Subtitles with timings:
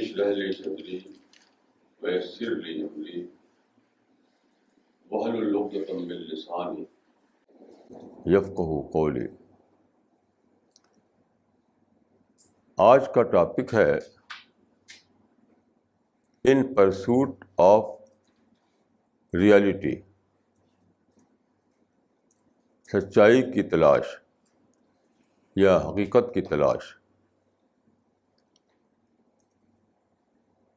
[0.00, 0.98] رب اشرح لي صدري
[2.02, 3.28] ويسر لي امري
[5.10, 6.84] واحلل عقدة من لساني.
[8.26, 9.26] یفقہ قولی
[12.78, 13.98] آج کا ٹاپک ہے
[16.44, 17.84] ان پرسوٹ آف
[19.32, 19.94] ریالٹی
[22.92, 24.06] سچائی کی تلاش
[25.56, 26.99] یا حقیقت کی تلاش.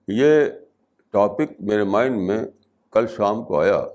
[0.07, 0.45] یہ
[1.11, 2.45] ٹاپک میرے مائنڈ میں
[2.91, 3.85] کل شام کو آیا۔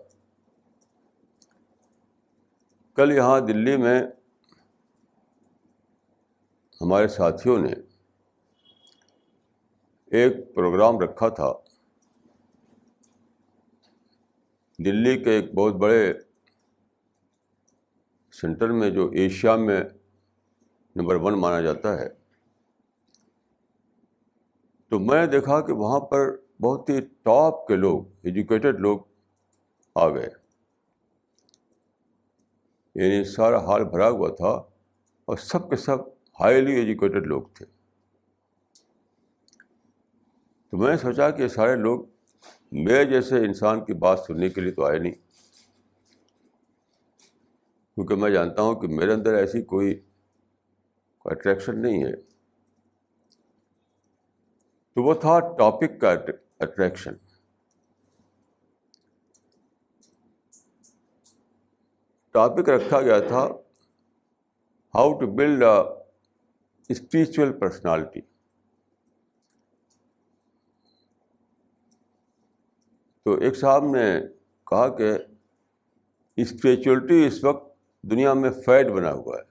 [2.95, 4.03] کل یہاں دلی میں
[6.81, 7.73] ہمارے ساتھیوں نے
[10.07, 11.53] ایک پروگرام رکھا تھا۔
[14.79, 16.13] دلی کے ایک بہت بڑے
[18.33, 19.81] سینٹر میں جو ایشیا میں
[20.97, 22.18] نمبر ون مانا جاتا ہے۔
[24.89, 28.99] تو میں نے دیکھا کہ وہاں پر بہت ہی ٹاپ کے لوگ ایجوکیٹڈ لوگ
[29.95, 30.29] آ گئے۔
[32.95, 34.51] یعنی سارا حال بھرا ہوا تھا
[35.25, 35.99] اور سب کے سب
[36.41, 37.67] ہائیلی ایجوکیٹڈ لوگ تھے۔
[40.71, 42.05] تو میں نے سوچا کہ یہ سارے لوگ
[42.73, 45.15] میرے جیسے انسان کی بات سننے کے لیے تو آئے نہیں۔
[47.95, 50.01] کیونکہ میں جانتا ہوں کہ میرے اندر ایسی کوئی
[51.25, 52.38] اٹریکشن نہیں ہے۔
[54.99, 56.11] تو وہ تھا ٹاپک کا
[56.61, 57.15] اٹریکشن
[62.35, 63.45] ٹاپک رکھا گیا تھا
[64.95, 65.77] how to build a
[66.91, 68.21] spiritual personality
[73.23, 74.21] تو ایک صاحب نے
[74.67, 75.13] کہا کہ
[76.37, 77.73] اسپریچولیٹی اس وقت
[78.03, 79.47] دنیا میں فیڈ بنا ہوا ہے.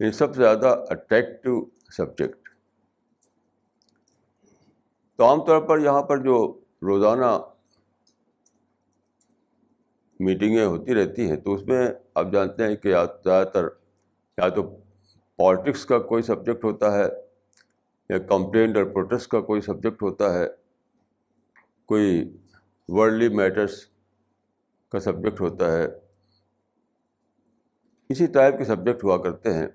[0.00, 1.64] یہ سب سے زیادہ اٹریکٹیو
[1.96, 2.45] سبجیکٹ
[5.16, 6.36] تو عام طور پر یہاں پر جو
[6.82, 7.38] روزانہ
[10.20, 12.94] میٹنگیں ہوتی رہتی ہیں، تو اس میں آپ جانتے ہیں کہ
[13.24, 13.64] زیادہ تر
[14.38, 14.62] یا تو
[15.38, 17.08] پالیٹکس کا کوئی سبجیکٹ ہوتا ہے
[18.10, 20.46] یا کمپلینٹ اور پروٹیسٹ کا کوئی سبجیکٹ ہوتا ہے،
[21.88, 22.32] کوئی
[22.88, 23.84] ورلڈلی میٹرس
[24.92, 25.86] کا سبجیکٹ ہوتا ہے،
[28.10, 29.66] اسی ٹائپ کے سبجیکٹ ہوا کرتے ہیں۔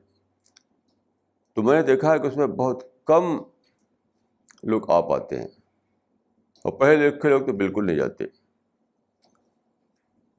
[1.58, 3.38] تو میں نے دیکھا ہے کہ اس میں بہت کم
[4.64, 5.48] لوگ آ پاتے ہیں۔
[6.64, 8.24] اور پڑھے لکھے لوگ تو بالکل نہیں جاتے۔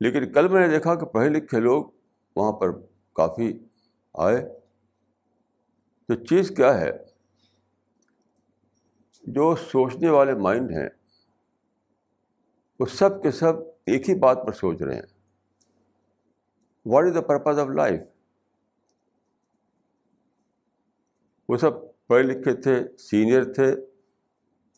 [0.00, 1.84] لیکن کل میں نے دیکھا کہ پڑھے لکھے لوگ
[2.36, 2.70] وہاں پر
[3.12, 3.58] کافی
[4.14, 4.58] آئے۔
[6.08, 6.90] تو چیز کیا ہے؟
[9.22, 10.88] جو سوچنے والے مائنڈ ہیں،
[12.80, 13.52] وہ سب کے سب
[13.86, 15.02] ایک ہی بات پر سوچ رہے ہیں۔
[16.86, 18.00] What is the purpose of life
[21.48, 21.70] وہ سب
[22.06, 23.91] پڑھے لکھے تھے سینئر تھے۔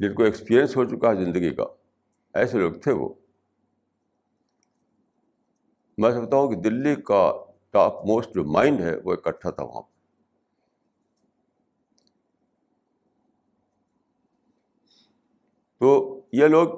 [0.00, 1.64] جن کو ایکسپیرئنس ہو چکا ہے زندگی کا،
[2.34, 3.14] ایسے لوگ تھے وہ۔
[5.98, 9.82] میں سمجھتا ہوں کہ دلی کا ٹاپ موسٹ جو مائنڈ ہے وہ اکٹھا تھا وہاں
[9.82, 9.92] پہ
[15.78, 16.68] تو یہ لوگ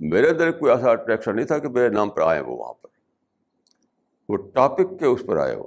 [0.00, 2.88] میرے اندر کوئی ایسا اٹریکشن نہیں تھا کہ میرے نام پر آئے وہ وہاں پر۔
[4.28, 5.66] وہ ٹاپک کے اس پر آئے ہو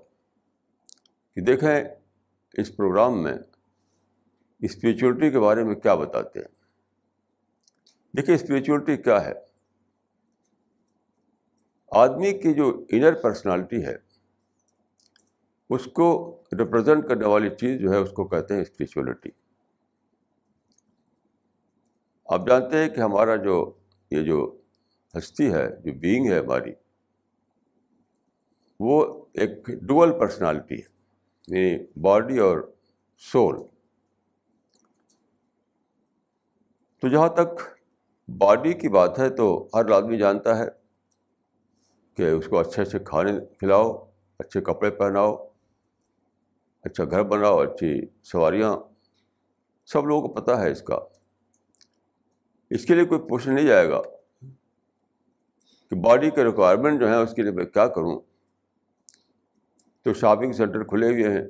[1.35, 1.83] کہ دیکھیں
[2.53, 3.37] اس پروگرام میں
[4.61, 6.47] اسپریچولیٹی کے بارے میں کیا بتاتے ہیں؟
[8.13, 9.33] دیکھیے اسپریچولیٹی کیا ہے؟
[11.91, 13.95] آدمی کی جو انر پرسنالٹی ہے،
[15.69, 16.07] اس کو
[16.59, 19.29] ریپرزینٹ کرنے والی چیز جو ہے، اس کو کہتے ہیں اسپریچولیٹی
[22.29, 23.73] آپ جانتے ہیں کہ ہمارا جو،
[24.11, 24.57] یہ جو
[25.13, 26.71] ہستی ہے، جو بینگ ہے ہماری،
[28.79, 30.87] وہ ایک ڈوئل پرسنالٹی ہے
[31.47, 32.57] یعنی باڈی اور
[33.21, 33.55] سول
[37.01, 37.61] تو جہاں تک
[38.27, 40.65] باڈی کی بات ہے تو ہر آدمی جانتا ہے
[42.13, 44.05] کہ اس کو اچھے اچھے کھانے کھلاؤ،
[44.39, 45.47] اچھے کپڑے پہناؤ
[46.81, 48.77] اچھا گھر بناؤ، اچھی سواریاں۔
[49.85, 50.99] سب لوگوں کو پتہ ہے اس کا۔
[52.69, 54.01] اس کے لیے کوئی پوچھ نہیں جائے گا
[55.89, 58.19] کہ باڈی کے ریکوائرمنٹ جو ہیں اس کے لیے میں کیا کروں۔
[60.01, 61.47] تو شاپنگ سینٹر کھلے ہوئے ہیں۔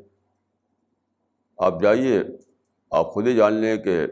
[1.57, 2.23] آپ جائیے،
[2.91, 4.07] آپ خود ہی جان لیں کہ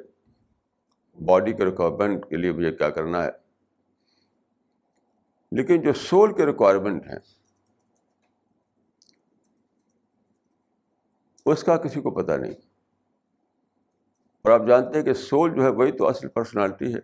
[1.23, 3.29] باڈی کے ریکوائرمنٹ کے لیے مجھے کیا کرنا ہے؟
[5.51, 7.19] لیکن جو سول کے ریکوائرمنٹ ہیں،
[11.45, 12.51] اس کا کسی کو پتہ نہیں۔
[14.41, 16.99] اور آپ جانتے ہیں کہ سول جو ہے وہی تو اصل پرسنالٹی ہے۔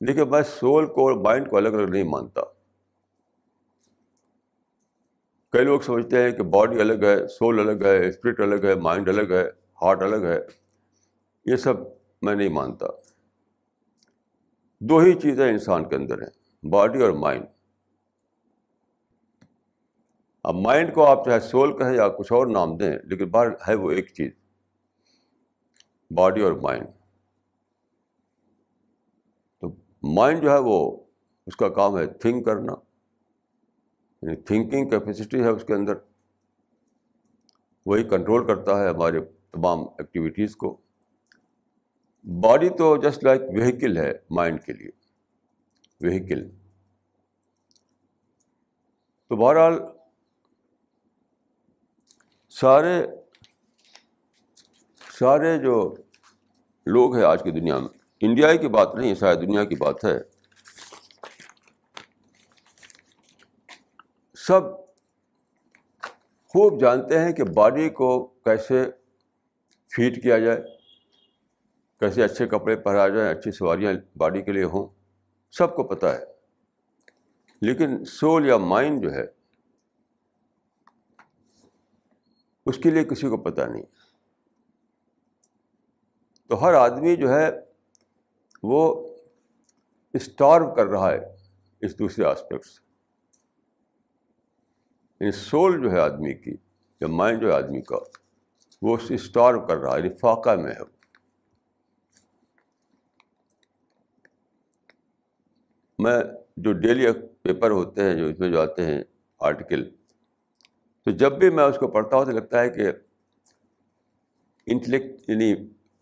[0.00, 2.40] لیکن میں سول کو اور مائنڈ کو الگ الگ نہیں مانتا۔
[5.50, 9.08] کئی لوگ سمجھتے ہیں کہ باڈی الگ ہے سول الگ ہے اسپرٹ الگ ہے مائنڈ
[9.08, 10.38] الگ ہے۔ ہارٹ الگ ہے۔
[11.44, 11.74] یہ سب
[12.22, 12.86] میں نہیں مانتا۔
[14.80, 17.44] دو ہی چیزیں انسان کے اندر ہیں، باڈی اور مائنڈ۔
[20.44, 23.74] اب مائنڈ کو آپ چاہے سول کہیں یا کچھ اور نام دیں، لیکن باہر ہے
[23.74, 24.30] وہ ایک چیز۔
[26.10, 26.86] باڈی اور مائنڈ۔
[29.60, 31.04] تو مائنڈ جو ہے وہ،
[31.46, 32.72] اس کا کام ہے تھنک کرنا۔
[34.22, 35.94] یعنی تھنکنگ کیپیسٹی ہے اس کے اندر۔
[37.86, 39.20] وہی کنٹرول کرتا ہے ہمارے
[39.52, 40.80] تمام ایکٹیویٹیز کو۔
[42.24, 44.90] باڈی تو جسٹ لائک وہیکل ہے مائنڈ کے لیے۔
[46.00, 46.50] وہیکل
[49.28, 49.78] تو بہرحال
[52.50, 53.06] سارے
[55.18, 55.94] سارے جو
[56.86, 57.88] لوگ ہیں آج کی دنیا میں،
[58.20, 60.18] انڈیا کی بات نہیں شاید دنیا کی بات ہے۔
[64.34, 64.60] سب
[66.46, 68.84] خوب جانتے ہیں کہ باڈی کو کیسے
[69.96, 70.60] فیٹ کیا جائے
[72.00, 74.88] کیسے اچھے کپڑے پہنا جائیں، اچھی سواریاں باڈی کے لیے ہوں،
[75.50, 76.24] سب کو پتہ ہے۔
[77.60, 79.24] لیکن سول یا مائنڈ جو ہے،
[82.66, 83.82] اس کے لیے کسی کو پتہ نہیں۔
[86.48, 87.50] تو ہر آدمی جو ہے،
[88.62, 89.08] وہ
[90.12, 91.20] اسٹارو کر رہا ہے
[91.80, 92.80] اس دوسرے آسپیکٹ سے۔
[95.20, 96.56] یعنی سول جو ہے آدمی کی،
[97.00, 98.21] یا مائنڈ جو ہے آدمی کا۔
[98.82, 100.84] وہ اسٹارو کر رہا ہے یعنی فاقہ میں ہے۔
[105.98, 106.18] میں
[106.56, 107.12] جو ڈیلی
[107.42, 109.02] پیپر ہوتے ہیں، جو اس میں جو آتے ہیں
[109.40, 109.88] آرٹیکل
[111.06, 112.90] تو جب بھی میں اس کو پڑھتا ہوں تو لگتا ہے کہ
[114.66, 115.54] انٹلیکٹ یعنی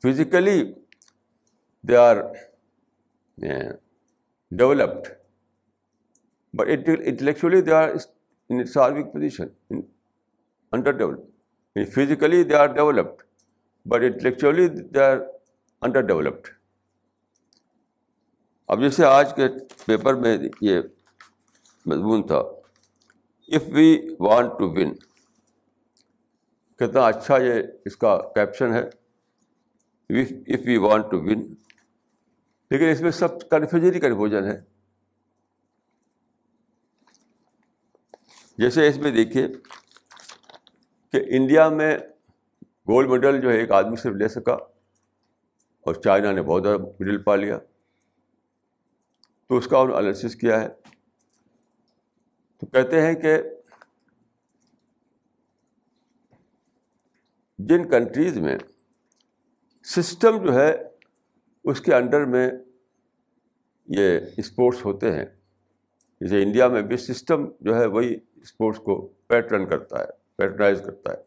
[0.05, 0.63] physically
[1.85, 2.17] they are
[4.53, 5.09] developed
[6.55, 7.89] but intellectually they are
[8.51, 9.47] in solving position
[10.73, 11.40] under develop
[11.77, 13.23] physically they are developed
[13.87, 15.17] but intellectually they are
[15.81, 16.49] under developed
[18.67, 19.49] اب جیسے آج کے
[19.85, 20.81] پیپر میں یہ
[21.87, 22.39] مضمون تھا
[23.49, 24.95] if we want to win
[26.77, 28.83] کتنا اچھا یہ اس کا کیپشن ہے۔
[30.55, 31.55] If we want to win
[32.71, 34.61] لیکن اس میں سب کنفیوژن ہی کنفیوژن ہے۔
[38.59, 39.49] جیسے اس میں دیکھیے
[41.13, 41.99] کہ انڈیا میں
[42.67, 44.53] گولڈ میڈل جو ہے ایک آدمی صرف لے سکا
[45.81, 47.59] اور چائنا نے بہت زیادہ میڈل پا لیا۔
[49.47, 50.69] تو اس کا انہوں نے انالیسس کیا ہے۔
[52.59, 53.43] تو کہتے ہیں کہ
[57.59, 58.59] جن کنٹریز میں
[59.85, 60.75] سسٹم جو ہے
[61.65, 62.51] اس کے انڈر میں
[63.87, 65.25] یہ اسپورٹس ہوتے ہیں۔
[66.21, 71.13] جیسے انڈیا میں بھی سسٹم جو ہے وہی اسپورٹس کو پیٹرن کرتا ہے۔ پیٹرنائز کرتا
[71.13, 71.19] ہے۔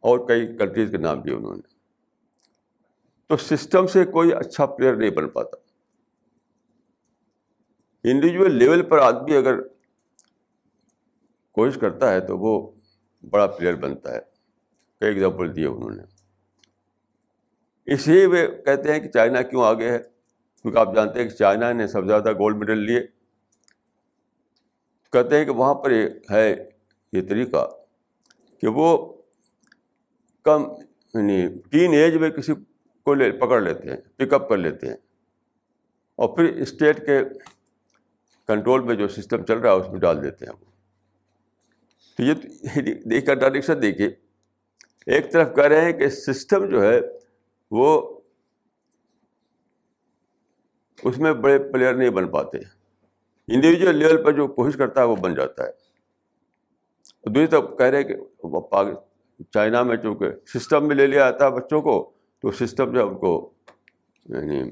[0.00, 1.74] اور کئی کنٹریز کے نام دیے انہوں نے۔
[3.26, 5.56] تو سسٹم سے کوئی اچھا پلیئر نہیں بن پاتا۔
[8.04, 9.62] انڈیویجول لیول پر آدمی اگر
[11.52, 12.70] کوشش کرتا ہے تو وہ
[13.30, 14.20] بڑا پلیئر بنتا ہے۔
[15.00, 16.02] کئی ایگزامپل دیے انہوں نے۔
[17.86, 19.98] اس لیے وہ کہتے ہیں کہ چائنا کیوں آگے ہے؟
[20.62, 23.06] کیونکہ آپ جانتے ہیں کہ چائنا نے سب سے زیادہ گولڈ میڈل لیے۔
[25.12, 25.92] کہتے ہیں کہ وہاں پر
[26.30, 26.73] ہے
[27.14, 27.70] یہ طریقہ
[28.60, 29.12] کہ وہ
[30.42, 30.62] کم
[31.14, 32.52] یعنی تین ایج میں کسی
[33.04, 34.96] کو لے پکڑ لیتے ہیں پک اپ کر لیتے ہیں۔
[36.16, 37.20] اور پھر اسٹیٹ کے
[38.46, 40.64] کنٹرول میں جو سسٹم چل رہا ہے، اس میں ڈال دیتے ہیں وہ۔
[42.16, 42.34] تو یہ
[43.04, 44.08] دیکھ کر ڈائریکشن دیکھیے۔
[45.06, 47.00] ایک طرف کہہ رہے ہیں کہ سسٹم جو ہے،
[47.70, 48.20] وہ
[51.04, 52.58] اس میں بڑے پلیئر نہیں بن پاتے۔
[53.48, 55.83] انڈیویجول لیول پر جو کوشش کرتا ہے، وہ بن جاتا ہے۔
[57.26, 58.14] دوسری طرف کہہ رہے کہ
[59.52, 61.94] چائنا میں چونکہ سسٹم میں لے لیا آتا ہے بچوں کو،
[62.40, 63.50] تو سسٹم جو ان کو
[64.26, 64.62] یعنی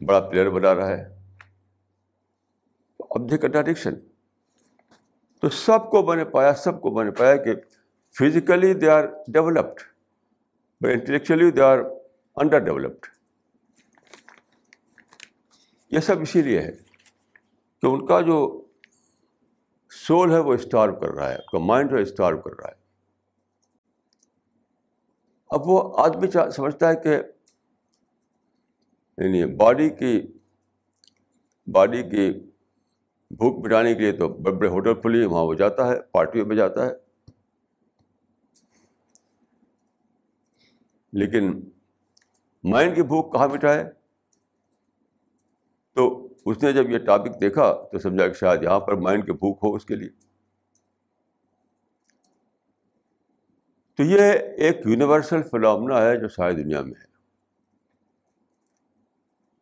[0.00, 1.02] بڑا پلیئر بنا رہا ہے۔
[3.10, 3.94] اب دی کنٹراڈکشن
[5.42, 7.54] تو سب کو بنے پایا، سب کو بنے پایا کہ
[8.14, 9.80] physically they are developed
[10.80, 11.78] but intellectually they are
[12.36, 13.06] under developed
[15.90, 16.72] یہ سب اسی لیے ہے
[17.82, 18.38] کہ ان کا جو
[19.90, 22.74] سول ہے وہ اسٹارو کر رہا ہے ان کا مائنڈ ہے اسٹارو کر رہا ہے۔
[25.50, 27.16] اب وہ آدمی سمجھتا ہے کہ
[29.18, 30.22] یعنی باڈی کی
[31.66, 32.40] باڈی کی
[33.30, 36.56] بھوک مٹانے کے لیے تو بڑے بڑے ہوٹل کھلی، وہاں وہ جاتا ہے، پارٹیوں میں
[36.56, 36.90] جاتا ہے۔
[41.12, 41.60] لیکن
[42.64, 43.84] مائنڈ کی بھوک کہاں مٹائے؟
[45.94, 49.32] تو اس نے جب یہ ٹاپک دیکھا تو سمجھا کہ شاید یہاں پر مائنڈ کے
[49.32, 50.08] بھوک ہو اس کے لیے۔
[53.94, 54.22] تو یہ
[54.56, 57.04] ایک یونیورسل فنامنا ہے جو ساری دنیا میں ہے۔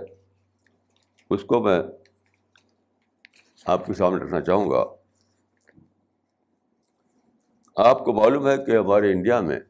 [1.31, 1.83] اس کو میں
[3.67, 4.85] آپ کے سامنے رکھنا چاہوں گا۔
[7.77, 9.61] آپ کو معلوم ہے کہ ہمارے انڈیا میں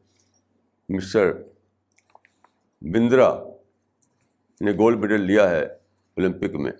[0.89, 1.52] مسٹر
[2.83, 3.43] بندرا
[4.61, 6.71] نے گولڈ میڈل لیا ہے اولمپک میں۔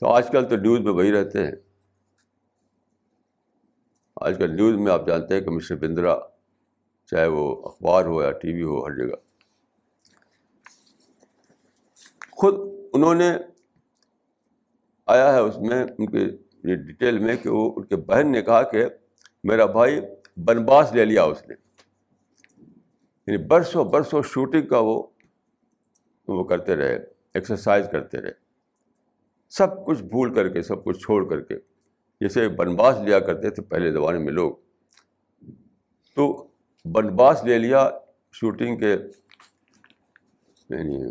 [0.00, 1.52] تو آج کل تو نیوز میں وہی رہتے ہیں۔
[4.16, 6.18] آج کل نیوز میں آپ جانتے ہیں کہ مسٹر بندرا
[7.06, 9.14] چاہے وہ اخبار ہو یا ٹی وی ہو، ہر جگہ۔
[12.30, 12.54] خود
[12.92, 13.32] انہوں نے
[15.06, 16.26] آیا ہے اس میں ان کے
[16.76, 18.84] ڈیٹیل میں کہ وہ ان کے بہن نے کہا کہ
[19.44, 20.00] میرا بھائی
[20.36, 21.71] بنباس لے لیا اس نے۔
[23.26, 25.02] یعنی برسوں برسوں شوٹنگ کا وہ
[26.28, 26.98] وہ کرتے رہے
[27.34, 28.32] ایکسرسائز کرتے رہے۔
[29.50, 31.54] سب کچھ بھول کر کے، سب کچھ چھوڑ کر کے۔
[32.20, 34.52] جیسے بنباس لیا کرتے تھے پہلے زمانے میں لوگ۔
[36.16, 36.48] تو
[36.84, 37.90] بنباس لے لیا
[38.32, 38.96] شوٹنگ کے
[40.70, 41.02] یعنی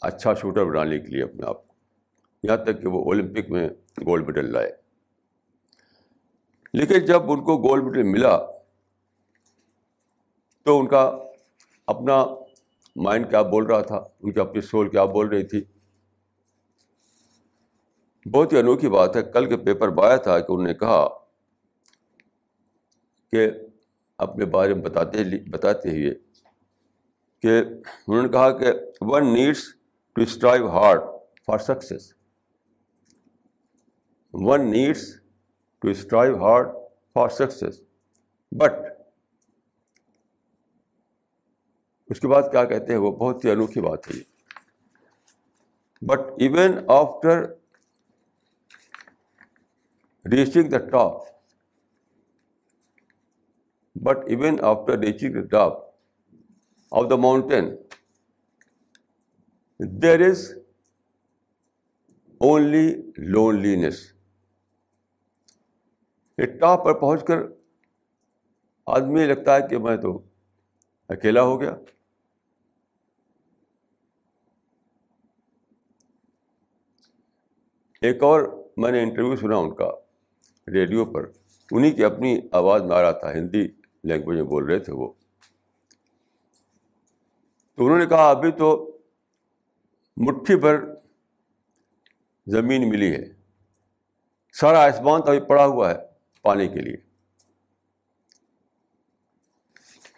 [0.00, 1.74] اچھا شوٹر بنانے کے لیے اپنے آپ کو۔
[2.42, 3.68] یہاں تک کہ وہ اولمپک میں
[4.06, 4.72] گولڈ میڈل لائے۔
[6.72, 8.51] لیکن جب ان کو گولڈ میڈل ملا
[10.62, 11.18] تو ان کا
[11.86, 12.24] اپنا
[12.96, 15.64] مائنڈ کیا بول رہا تھا؟ ان کی اپنی سول کیا بول رہی تھی؟
[18.26, 21.08] بہت ہی انوکھی بات ہے۔ کل کے پیپر بایا تھا کہ انہوں نے کہا
[23.32, 23.50] کہ
[24.18, 26.14] اپنے بارے میں بتاتے بتاتے ہوئے
[27.42, 27.58] کہ
[28.08, 28.66] انہوں نے کہا کہ
[29.00, 29.62] one needs
[30.12, 31.00] to strive hard
[31.46, 32.14] for success
[34.32, 35.20] one needs
[35.78, 36.68] to strive hard
[37.14, 37.80] for success
[38.52, 38.72] but
[42.12, 44.20] اس کے بعد کیا کہتے ہیں وہ؟ بہت ہی انوکھی بات ہے
[46.06, 47.42] but even after
[50.24, 51.12] reaching the top
[53.94, 55.72] but even after reaching the top
[56.90, 57.76] of the mountain
[59.80, 60.54] there is
[62.38, 64.12] only loneliness
[66.60, 67.38] top پر پہنچ کر
[68.86, 70.22] آدمی لگتا ہے کہ میں تو
[71.08, 71.74] اکیلا ہو گیا۔
[78.02, 79.90] ایک اور میں نے انٹرویو سنا ان کا
[80.68, 81.30] ریڈیو پر
[81.70, 83.68] انہیں کی اپنی آواز میں آ رہا تھا، ہندی
[84.04, 85.12] لینگویج میں بول رہے تھے وہ۔
[87.76, 88.98] تو انہوں نے کہا، ابھی تو
[90.16, 90.74] مٹھی بھر
[92.46, 93.32] زمین ملی ہے۔
[94.52, 95.98] سارا آسمان تو ابھی پڑا ہوا ہے
[96.42, 96.96] پانے کے لیے۔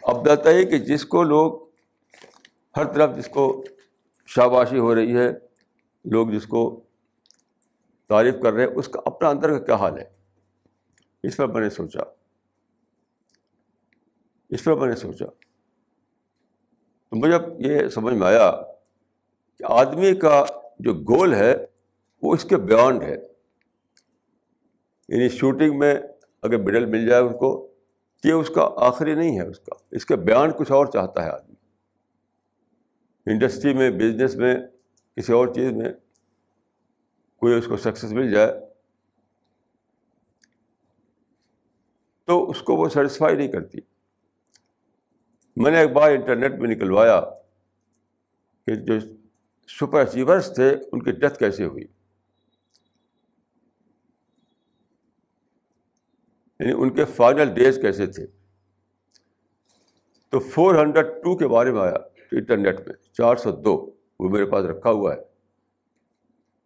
[0.01, 1.69] اب بتائیے کہ جس کو لوگ،
[2.77, 3.63] ہر طرف جس کو
[4.25, 5.29] شاباشی ہو رہی ہے،
[6.05, 6.84] لوگ جس کو
[8.07, 10.09] تعریف کر رہے ہیں، اس کا اپنا اندر کا کیا حال ہے؟
[11.23, 11.99] اس پر میں نے سوچا۔
[14.49, 15.25] اس پر میں نے سوچا۔
[17.09, 18.51] تو مجھے یہ سمجھ میں آیا
[19.57, 20.45] کہ آدمی کا
[20.79, 21.65] جو گول ہے،
[22.21, 23.15] وہ اس کے بیانڈ ہے۔
[25.07, 25.95] یعنی شوٹنگ میں
[26.41, 27.71] اگر میڈل مل جائے اس کو،
[28.23, 31.29] یہ اس کا آخری نہیں ہے اس کا۔ اس کا بیان کچھ اور چاہتا ہے
[31.29, 31.55] آدمی۔
[33.25, 34.55] انڈسٹری میں، بزنس میں،
[35.15, 35.93] کسی اور چیز میں۔
[37.45, 38.53] کوئی اس کو سکسیز مل جائے،
[42.25, 43.77] تو اس کو وہ سیٹسفائی نہیں کرتی۔
[45.55, 47.21] میں نے ایک بار انٹرنیٹ میں نکلوایا
[48.65, 48.93] کہ جو
[49.67, 51.83] سپر اچیورس تھے، ان کی ڈیتھ کیسے ہوئی؟
[56.59, 58.27] یعنی ان کے فائنل ڈیز کیسے تھے؟
[60.29, 61.95] تو فور ہنڈریڈ ٹو کے بارے میں آیا
[62.31, 65.34] انٹرنیٹ میں، چار سو دو وہ میرے پاس رکھا ہوا ہے۔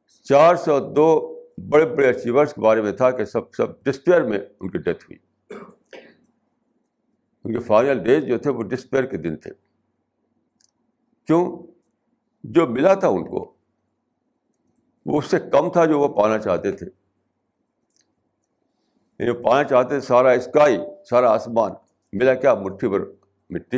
[0.10, 1.40] چار سو دو
[1.70, 5.04] بڑے بڑے اچیورس کے بارے میں تھا کہ سب سب ڈسپیئر میں ان کی ڈیتھ
[5.04, 5.18] ہوئی۔
[7.44, 9.52] ان کے فائنل ڈیز جو تھے وہ ڈسپیئر کے دن تھے۔
[11.28, 11.68] کیوں؟
[12.44, 13.54] جو ملا تھا ان کو،
[15.06, 16.86] وہ اس سے کم تھا جو وہ پانا چاہتے تھے۔
[19.20, 20.78] یعنی پانا چاہتے تھے، سارا اسکائی
[21.10, 21.72] سارا آسمان،
[22.14, 23.00] ملا کیا؟ مٹھی بھر
[23.50, 23.78] مٹی۔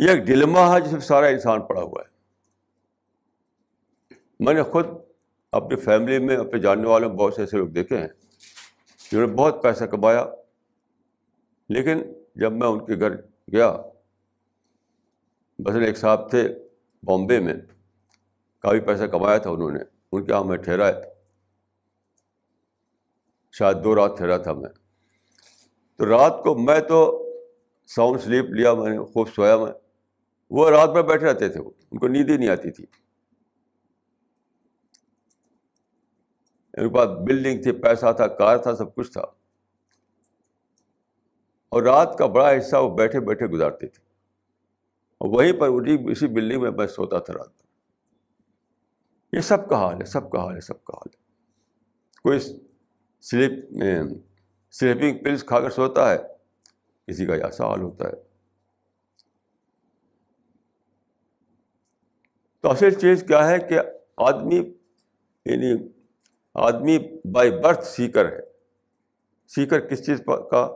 [0.00, 2.18] یہ ایک ڈلما ہے جس میں سارا انسان پڑا ہوا ہے۔
[4.40, 4.86] میں نے خود
[5.52, 8.08] اپنی فیملی میں، اپنے جاننے والوں بہت سے ایسے لوگ دیکھے ہیں
[9.12, 10.26] جنہوں نے بہت پیسہ کمایا،
[11.68, 12.02] لیکن
[12.36, 13.16] جب میں ان کے گھر
[13.52, 13.76] گیا
[15.58, 16.48] بس ایک صاحب تھے
[17.02, 17.54] بامبے میں،
[18.62, 19.80] کافی پیسہ کمایا تھا انہوں نے۔
[20.12, 20.90] ان کے یہاں میں ٹھہرا
[23.52, 24.70] شاید دو رات ٹھہرا تھا میں۔
[25.96, 27.24] تو رات کو میں تو
[27.86, 29.87] ساؤنڈ سلیپ لیا، میں نے خوب سویا میں۔
[30.50, 32.86] وہ رات میں بیٹھے رہتے تھے وہ، ان کو نیند ہی نہیں آتی تھی۔
[36.74, 39.20] ان کے پاس بلڈنگ تھی، پیسہ تھا، کار تھا، سب کچھ تھا۔
[41.68, 44.08] اور رات کا بڑا حصہ وہ بیٹھے بیٹھے گزارتے تھے۔
[45.18, 47.50] اور وہیں پر اٹھی، اسی بلڈنگ میں میں سوتا تھا رات
[49.32, 51.22] یہ سب کا حال ہے، سب کا حال ہے، سب کا حال ہے۔
[52.22, 52.38] کوئی
[53.20, 53.52] سلیپ
[54.70, 56.18] سلیپنگ پلس کھا کر سوتا ہے،
[57.06, 58.27] کسی کا ایسا حال ہوتا ہے۔
[62.60, 63.78] تو اصل چیز کیا ہے کہ
[64.16, 64.56] آدمی
[65.44, 65.88] یعنی
[66.54, 66.98] آدمی
[67.32, 68.40] بائی برتھ سیکر ہے۔
[69.48, 70.74] سیکر کس چیز کا؟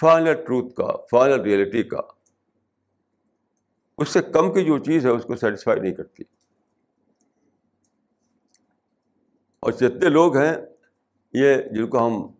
[0.00, 2.00] فائنل ٹروتھ کا فائنل ریئلٹی کا۔
[3.98, 6.22] اس سے کم کی جو چیز ہے اس کو سیٹسفائی نہیں کرتی۔
[9.60, 10.56] اور جتنے لوگ ہیں،
[11.34, 12.32] یہ جن کو ہم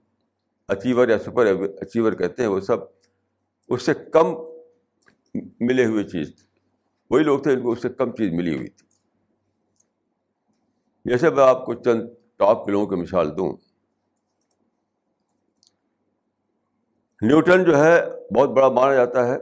[0.68, 1.46] اچیور یا سپر
[1.80, 2.76] اچیور کہتے ہیں، وہ سب
[3.68, 4.26] اس سے کم
[5.60, 6.49] ملے ہوئے چیز۔
[7.10, 8.86] وہی لوگ تھے جن کو اس سے کم چیز ملی ہوئی تھی۔
[11.04, 12.02] جیسے میں آپ کو چند
[12.36, 13.56] ٹاپ کے لوگوں کی مثال دوں۔
[17.22, 18.00] نیوٹن جو ہے
[18.36, 19.36] بہت بڑا مانا جاتا ہے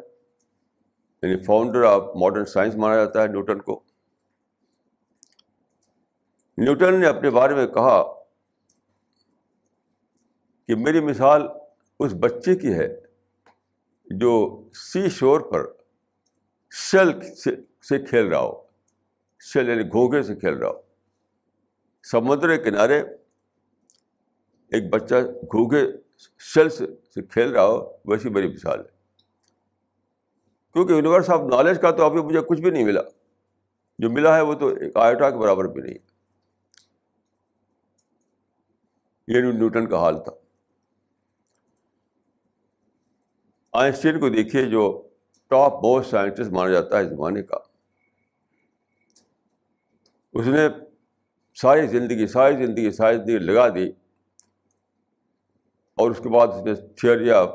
[1.23, 3.83] یعنی فاؤنڈر آف ماڈرن سائنس مانا جاتا ہے نیوٹن کو۔
[6.59, 8.03] نیوٹن نے اپنے بارے میں کہا
[10.67, 11.43] کہ میری مثال
[12.01, 13.01] اس بچے کی ہے
[14.07, 15.78] جو سی شور پر
[16.71, 17.21] شل
[17.89, 18.63] سے کھیل رہا ہو۔
[19.41, 20.81] شل یعنی گھوگے سے کھیل رہا ہو۔
[22.03, 23.01] سمندر کے کنارے
[24.69, 25.83] ایک بچہ گھوگے
[26.39, 26.87] شل سے
[27.23, 28.99] کھیل رہا ہو، ویسی میری مثال ہے۔
[30.73, 33.01] کیونکہ یونیورس آف نالج کا تو ابھی مجھے کچھ بھی نہیں ملا۔
[33.99, 36.09] جو ملا ہے وہ تو ایک آئٹا کے برابر بھی نہیں ہے۔
[39.29, 40.33] یہ نیوٹن کا حال تھا۔
[43.73, 45.08] آئنسٹین کو دیکھیے جو
[45.49, 47.57] ٹاپ موسٹ سائنٹسٹ مانا جاتا ہے زمانے کا۔
[50.33, 50.69] اس نے
[51.55, 53.89] ساری زندگی ساری زندگی ساری زندگی لگا دی۔
[55.95, 57.49] اور اس کے بعد اس نے تھیوری آف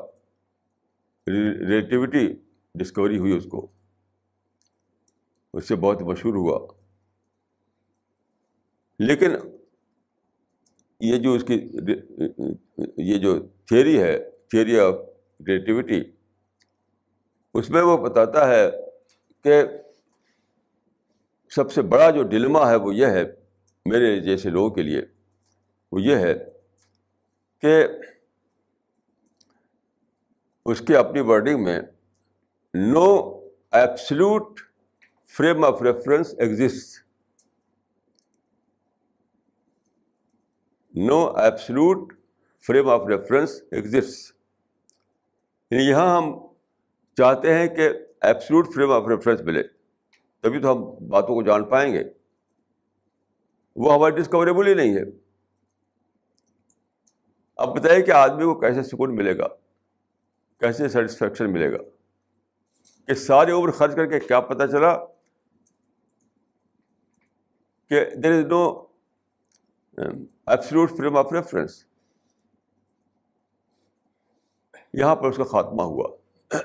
[1.28, 2.34] ریلیٹیوٹی
[2.76, 3.72] ڈسکوری ہوئی اس کو۔
[5.54, 6.68] اس سے بہت مشہور ہوا۔
[9.00, 9.30] لیکن
[11.00, 11.70] یہ جو اس کی
[12.98, 14.94] یہ جو تھیوری ہے، تھیوری آف
[15.48, 16.04] ریلیٹیوٹی
[17.54, 18.70] اس میں وہ بتاتا ہے
[19.46, 19.62] کہ
[21.52, 23.24] سب سے بڑا جو ڈلما ہے وہ یہ ہے،
[23.86, 25.02] میرے جیسے لوگوں کے لیے،
[25.92, 26.34] وہ یہ ہے
[27.64, 27.84] کہ
[30.66, 31.80] اس کے اپنی ورڈنگ میں
[32.74, 33.10] no
[33.72, 34.60] absolute
[35.34, 37.02] frame of reference exist
[40.96, 42.14] no absolute
[42.66, 44.32] frame of reference exist
[45.72, 46.32] یہاں ہم
[47.18, 47.90] چاہتے ہیں کہ
[48.22, 49.64] ایپسلوٹ فریم آف ریفرنس ملے،
[50.40, 52.04] تبھی تو ہم باتوں کو جان پائیں گے۔
[53.76, 55.04] وہ ہماری ڈسکوریبل ہی نہیں ہے۔
[57.56, 59.48] اب بتائیے کہ آدمی کو کیسے سکون ملے گا؟
[60.60, 61.78] کیسے سیٹسفیکشن ملے گا؟
[63.08, 65.06] کہ ساری عمر خرچ کر کے کیا پتہ چلا
[67.90, 68.86] کہ there is no
[70.48, 71.86] absolute frame of reference
[74.94, 76.23] یہاں پر اس کا خاتمہ ہوا۔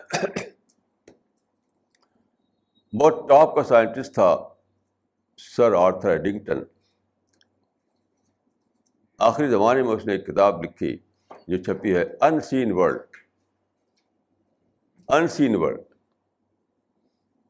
[3.01, 4.49] بہت ٹاپ کا سائنٹسٹ تھا
[5.37, 6.59] سر آرتھر ایڈنگٹن۔
[9.19, 10.99] آخری زمانے میں اس نے ایک کتاب لکھی
[11.49, 13.01] جو چھپی ہے ان سین ورلڈ
[15.09, 15.81] ان سین ورلڈ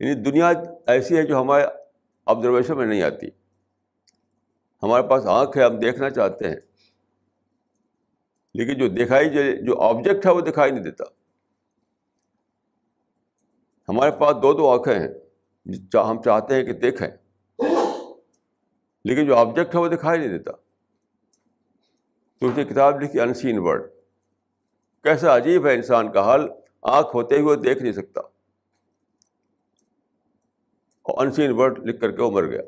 [0.00, 0.52] یعنی دنیا
[0.86, 1.64] ایسی ہے جو ہمارے
[2.26, 3.26] آبزرویشن میں نہیں آتی۔
[4.82, 6.56] ہمارے پاس آنکھ ہے، ہم دیکھنا چاہتے ہیں۔
[8.54, 9.30] لیکن جو دکھائی
[9.66, 11.04] جو آبجیکٹ ہے، وہ دکھائی نہیں دیتا۔
[13.88, 15.08] ہمارے پاس دو دو آنکھیں ہیں
[15.94, 17.08] ہم چاہتے ہیں کہ دیکھیں۔
[19.04, 20.52] لیکن جو آبجیکٹ ہے وہ دکھائی نہیں دیتا۔
[22.40, 23.90] تو اس نے کتاب لکھی انسین ورڈ
[25.02, 26.48] کیسا عجیب ہے انسان کا حال،
[26.82, 28.20] آنکھ ہوتے ہوئے دیکھ نہیں سکتا۔
[31.02, 32.62] اور انسین ورڈ لکھ کر کے وہ مر گیا۔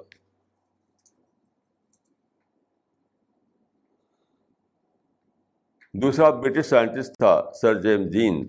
[5.92, 8.48] دوسرا برٹش سائنٹسٹ تھا سر جیم جین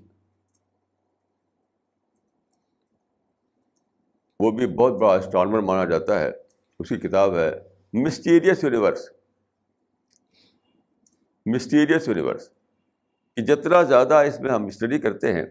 [4.41, 6.31] وہ بھی بہت بڑا اسٹرانر مانا جاتا ہے۔
[6.79, 7.51] اس کی کتاب ہے
[7.93, 9.09] مسٹیریس یونیورس
[11.45, 12.49] مسٹیریس یونیورس
[13.35, 15.45] کہ جتنا زیادہ اس میں ہم اسٹڈی کرتے ہیں،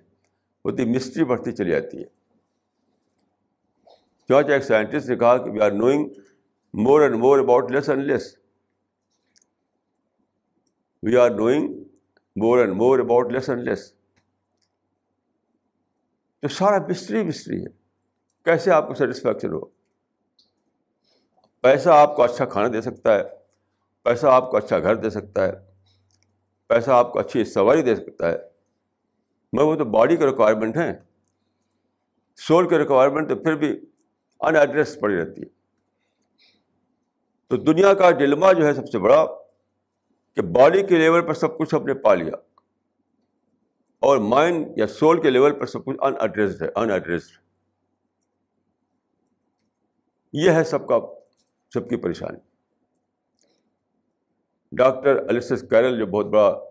[0.65, 2.05] اتنی مسٹری بڑھتی چلی جاتی ہے۔
[4.29, 6.09] چونکہ ایک سائنٹسٹ نے کہا کہ we are knowing
[6.75, 8.39] more and more about less and less
[11.03, 11.75] we are knowing
[12.37, 13.93] more and more about less and less
[16.41, 17.80] تو سارا بستری بستری ہے۔
[18.45, 19.61] کیسے آپ کو سیٹسفیکشن ہو
[21.61, 23.23] پیسہ آپ کو اچھا کھانا دے سکتا ہے،
[24.03, 25.53] پیسہ آپ کو اچھا گھر دے سکتا ہے،
[26.69, 28.37] پیسہ آپ کو اچھی سواری دے سکتا ہے۔
[29.53, 30.93] مگر وہ تو باڈی کے ریکوائرمنٹ ہیں۔
[32.37, 33.81] سول کے ریکوائرمنٹ تو پھر بھی
[34.41, 35.61] ان ایڈریس پڑی رہتی ہے۔
[37.49, 39.25] تو دنیا کا ڈلما جو ہے سب سے بڑا
[40.35, 42.35] کہ باڈی کے لیول پر سب کچھ ہم نے پا لیا
[44.01, 47.40] اور مائنڈ یا سول کے لیول پر سب کچھ ان ایڈریسڈ ہے ان ایڈریسڈ
[50.33, 50.99] یہ ہے سب کا،
[51.75, 52.39] سب کی پریشانی۔
[54.73, 56.65] ڈاکٹر السس کیرل، جو بہت بڑا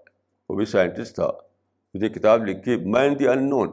[0.50, 1.32] وہ بھی سائنٹسٹ تھا،
[1.93, 3.69] مجھے کتاب لکھی، مین دی ان نون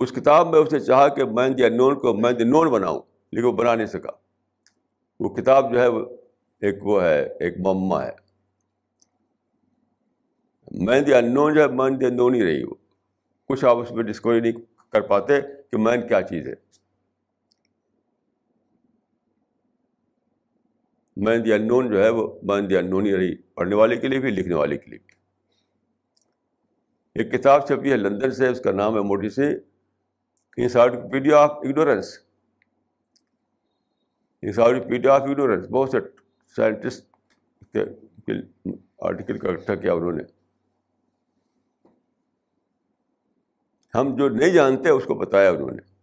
[0.00, 2.70] اس کتاب میں اس نے چاہا کہ مین دی ان نون کو مین دی نون
[2.70, 3.00] بناؤں،
[3.32, 4.10] لیکن وہ بنا نہیں سکا۔
[5.20, 6.06] وہ کتاب جو ہے، وہ
[6.60, 8.12] ایک وہ ہے، ایک مما ہے۔
[10.72, 12.74] مین دی ان نون جو ہے، مین دی ان نون ہی رہی وہ۔
[13.48, 14.52] کچھ آپ اس میں ڈسکوری نہیں
[14.90, 16.54] کر پاتے۔ کہ مین کیا چیز ہے؟
[21.16, 24.18] مین دی انون جو ہے وہ مین دی انون ہی رہی، پڑھنے والے کے لیے
[24.18, 25.16] بھی، لکھنے والے کے لیے بھی۔
[27.16, 29.42] ایک کتاب چھپی ہے لندن سے، اس کا نام ہے موٹی سی
[30.56, 32.18] encyclopedia of ignorance
[34.42, 35.98] encyclopedia of ignorance بہت سے
[36.56, 37.06] سائنٹسٹ
[37.72, 37.84] کے
[38.98, 40.22] آرٹیکل کا اکٹھا کیا انہوں نے۔
[43.94, 45.98] ہم جو نہیں جانتے اس کو بتایا انہوں نے۔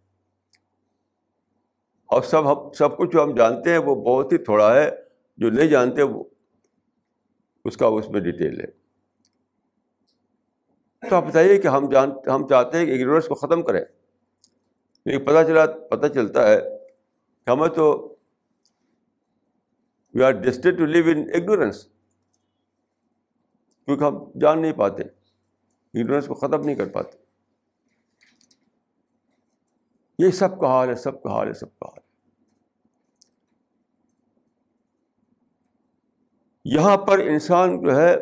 [2.06, 4.91] اور سب ہم، سب کچھ جو ہم جانتے ہیں وہ بہت ہی تھوڑا ہے،
[5.38, 6.24] جو نہیں جانتے وہ،
[7.65, 8.86] اس کا اس میں ڈیٹیل ہے۔
[11.10, 13.86] تو آپ بتائیے کہ ہم جان، ہم چاہتے ہیں کہ اگنورینس کو ختم کریں۔
[15.06, 16.58] لیکن پتہ چلا، پتہ چلتا ہے
[17.45, 18.15] کہ ہمیں تو
[20.13, 21.86] we are destined to live in ignorance
[23.86, 25.04] کیونکہ ہم جان نہیں پاتے
[25.93, 27.24] اگنورینس کو ختم نہیں کر پاتے۔
[30.19, 32.06] یہ سب کا حال ہے، سب کا حال ہے، سب کا حال ہے۔
[36.65, 38.15] یہاں پر انسان جو ہے،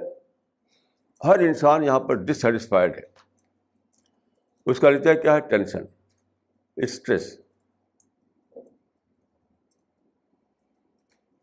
[1.25, 3.13] ہر انسان یہاں پر ڈسٹسفائڈ ہے۔
[4.65, 5.79] اس کا نتیجہ کیا ہے؟ ٹینشن
[6.75, 7.39] اسٹریس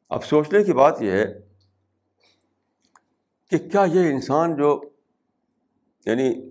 [0.08, 1.26] اب سوچنے کی بات یہ ہے
[3.50, 4.80] کہ کیا یہ انسان جو
[6.06, 6.50] یعنی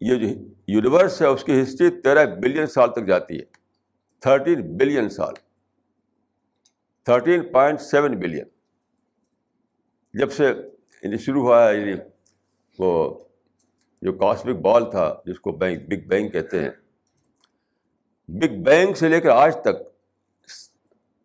[0.00, 3.44] یہ جو یونیورس ہے، اس کی ہسٹری تیرہ بلین سال تک جاتی ہے۔
[4.20, 5.34] تھرٹین بلین سال۔
[7.04, 8.44] Thirteen point seven billion.
[10.14, 10.44] جب سے
[11.02, 11.92] یعنی شروع ہوا ہے یعنی
[12.78, 13.18] وہ
[14.02, 16.70] جو کاسمک بال تھا، جس کو بینک، بگ بینگ کہتے ہیں۔
[18.28, 19.90] بگ بینگ سے لے کر آج تک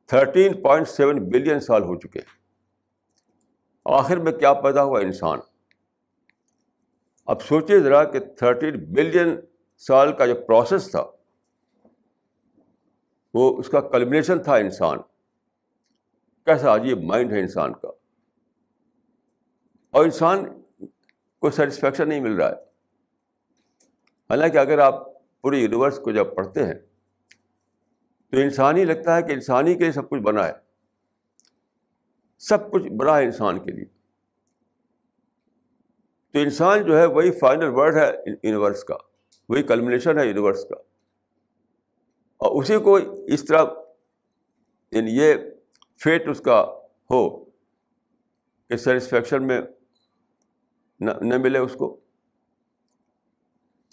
[0.05, 5.39] تھرٹین پوائنٹ سیون بلین سال ہو چکے۔ ہیں آخر میں کیا پیدا ہوا انسان؟
[7.25, 9.39] اب سوچیے ذرا کہ تھرٹین بلین
[9.77, 11.05] سال کا جو پروسیس تھا،
[13.33, 14.97] وہ اس کا کلمنیشن تھا انسان۔
[16.45, 17.87] کیسا عجیب مائنڈ ہے انسان کا۔
[19.89, 20.61] اور انسان
[21.39, 22.55] کو سیٹسفیکشن نہیں مل رہا ہے۔
[24.29, 25.07] حالانکہ اگر آپ
[25.41, 26.73] پورے یونیورس کو جب پڑھتے ہیں،
[28.31, 30.53] تو انسان ہی لگتا ہے کہ انسانی کے لیے سب کچھ بنا ہے۔
[32.37, 33.94] سب کچھ بنا ہے انسان کے لیے۔
[36.35, 38.95] تو انسان جو ہے وہی فائنل ورڈ ہے یونیورس کا،
[39.49, 40.75] وہی کلمنیشن ہے یونیورس کا۔
[42.37, 42.95] اور اسی کو
[43.27, 43.65] اس طرح
[44.91, 45.33] یعنی یہ
[46.03, 46.61] فیٹ اس کا
[47.11, 47.45] ہو
[48.69, 49.61] کہ سیٹسفیکشن میں
[50.99, 51.99] نہ ملے اس کو۔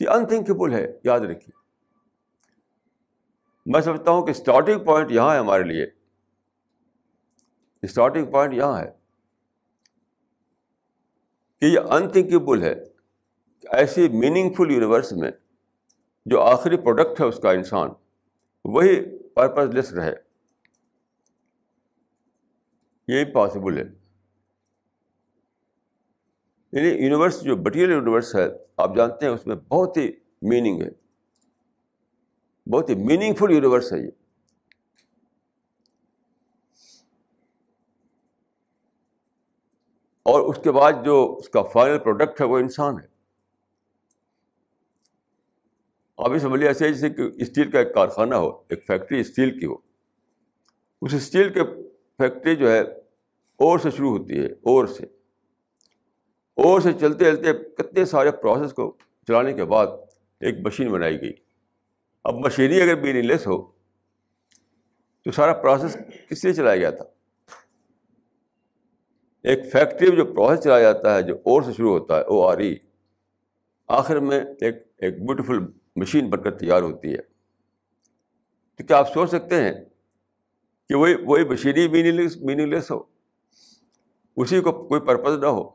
[0.01, 1.51] یہ انتھنکیبل ہے، یاد رکھیے۔
[3.67, 5.87] میں سمجھتا ہوں کہ اسٹارٹنگ پوائنٹ یہاں ہے ہمارے لیے۔
[7.83, 9.02] اسٹارٹنگ پوائنٹ یہاں ہے۔
[11.63, 12.75] کہ یہ انتھنکیبل ہے،
[13.71, 15.31] ایسی میننگ فل یونیورس میں
[16.27, 17.91] جو آخری پروڈکٹ ہے اس کا انسان،
[18.65, 20.15] وہی پرپز لیس رہے۔
[23.09, 23.83] یہی پاسبل ہے۔
[26.73, 28.47] یعنی یونیورس جو مٹیریل یونیورس ہے،
[28.77, 30.91] آپ جانتے ہیں اس میں بہت ہی میننگ ہے۔
[32.71, 34.22] بہت ہی میننگ فل یونیورس ہے یہ۔
[40.23, 43.07] اور اس کے بعد جو اس کا فائنل پروڈکٹ ہے وہ انسان ہے۔
[46.17, 49.67] ابھی سمجھ لیے ایسے جیسے کہ اسٹیل کا ایک کارخانہ ہو، ایک فیکٹری اسٹیل کی
[49.67, 49.75] ہو۔
[51.03, 51.61] اس اسٹیل کے
[52.19, 52.81] فیکٹری جو ہے،
[53.53, 55.05] اور سے شروع ہوتی ہے، اور سے۔
[56.57, 59.87] اور سے چلتے چلتے کتنے سارے پروسیس کو چلانے کے بعد
[60.41, 61.33] ایک مشین بنائی گئی۔
[62.25, 63.63] اب مشینری اگر میننگ لیس ہو،
[65.23, 65.97] تو سارا پروسیس
[66.31, 67.05] کس لیے چلایا گیا تھا؟
[69.43, 72.49] ایک فیکٹری میں جو پروسیس چلایا جاتا ہے، جو اور سے شروع ہوتا ہے، او
[72.49, 72.75] آر ای،
[73.89, 75.59] آخر میں ایک ایک بیوٹیفل
[75.97, 77.23] مشین بن کر تیار ہوتی ہے۔
[78.77, 79.73] تو کیا آپ سوچ سکتے ہیں
[80.89, 83.03] کہ وہی وہی مشینی میننگ لیس میننگ لیس ہو؟
[84.37, 85.71] اسی کو کوئی پرپز نہ ہو۔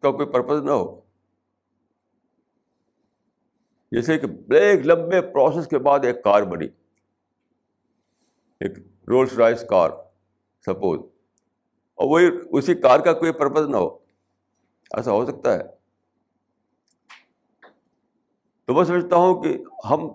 [0.00, 1.00] کا کوئی پرپز نہ ہو۔
[3.92, 6.66] جیسے کہ ایک لمبے پروسیس کے بعد ایک کار بنی۔
[8.60, 9.90] ایک رولس رائس کار
[10.60, 11.15] سپوز
[11.96, 13.98] اور وہی اسی کار کا کوئی پرپز نہ ہو۔
[14.90, 15.62] ایسا ہو سکتا ہے۔
[18.64, 19.58] تو میں سمجھتا ہوں کہ
[19.90, 20.08] ہم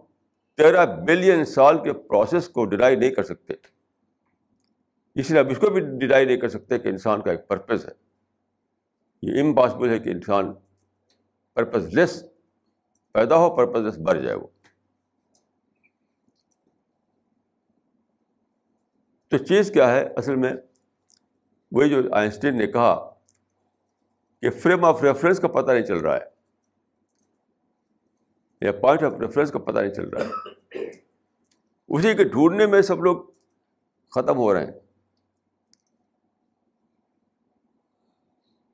[0.58, 3.54] تیرہ بلین سال کے پروسیس کو ڈینائی نہیں کر سکتے۔
[5.16, 7.86] اس لیے اب اس کو بھی ڈینائی نہیں کر سکتے کہ انسان کا ایک پرپز
[7.86, 7.92] ہے۔
[9.22, 10.54] یہ امپاسبل ہے کہ انسان
[11.54, 12.24] پرپز لیس
[13.12, 14.48] پیدا ہو پرپز لیس بڑھ جائے وہ۔
[19.28, 20.54] تو چیز کیا ہے؟ اصل میں
[21.72, 23.14] وہی جو آئنسٹین نے کہا
[24.42, 26.42] کہ فریم آف ریفرنس کا پتہ نہیں چل رہا ہے،
[28.62, 30.30] یا پوائنٹ آف ریفرنس کا پتہ نہیں چل رہا ہے۔
[31.88, 33.18] اسی کے ڈھونڈنے میں سب لوگ
[34.12, 34.80] ختم ہو رہے ہیں۔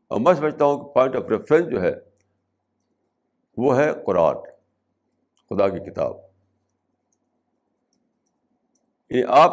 [0.08, 1.94] اور میں سمجھتا ہوں کہ پوائنٹ آف ریفرنس جو ہے،
[3.58, 4.36] وہ ہے قرآن،
[5.50, 6.14] خدا کی کتاب۔
[9.10, 9.52] یعنی آپ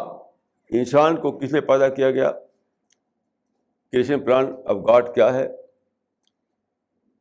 [0.69, 2.31] انسان کو کس نے پیدا کیا گیا؟
[3.95, 5.47] کریشن پلان آف گاڈ کیا ہے؟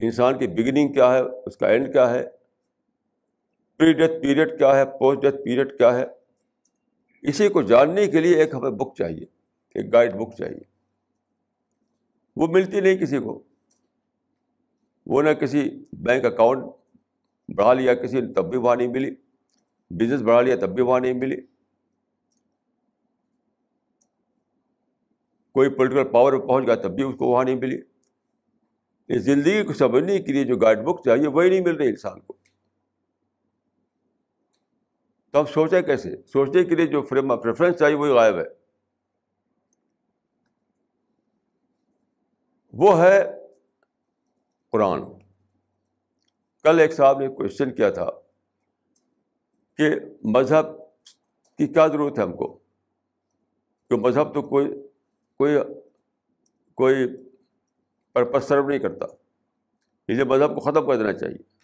[0.01, 2.25] انسان کی بگننگ کیا ہے؟ اس کا اینڈ کیا ہے؟
[3.79, 6.05] پری ڈیتھ پیریڈ کیا ہے؟ پوسٹ ڈیتھ پیریڈ کیا ہے؟
[7.23, 9.25] اسی کو جاننے کے لیے ایک ہمیں بک چاہیے،
[9.75, 10.63] ایک گائیڈ بک چاہیے۔
[12.37, 13.43] وہ ملتی نہیں کسی کو۔
[15.07, 16.65] وہ نہ کسی بینک اکاؤنٹ
[17.49, 19.15] بڑھا لیا، کسی نے تب بھی وہاں نہیں ملی۔
[19.91, 21.54] بزنس بڑھا لیا، تب بھی وہاں نہیں ملی۔
[25.55, 27.79] کوئی پولیٹیکل پاور پہ پہنچ گیا تب بھی اس کو وہاں نہیں ملی۔
[29.09, 32.21] اس زندگی کو سمجھنے کے لیے جو گائیڈ بک چاہیے وہی نہیں مل رہی انسان
[32.21, 32.37] کو۔
[35.31, 38.45] تو ہم سوچیں کیسے؟ سوچنے کے لیے جو فریم آف ریفرنس چاہیے وہی غائب ہے۔
[42.73, 43.23] وہ ہے
[44.71, 45.03] قرآن۔
[46.63, 48.11] کل ایک صاحب نے کوشچن کیا تھا
[49.77, 49.91] کہ
[50.25, 50.65] مذہب
[51.59, 52.59] کی کیا ضرورت ہے ہم کو؟
[53.91, 54.94] کہ مذہب تو کوئی
[55.45, 55.57] کوئی
[56.75, 56.97] کوئی
[58.13, 59.05] پرپز سرو نہیں کرتا۔
[60.09, 61.55] اس لیے مذہب کو ختم کر دینا چاہیے۔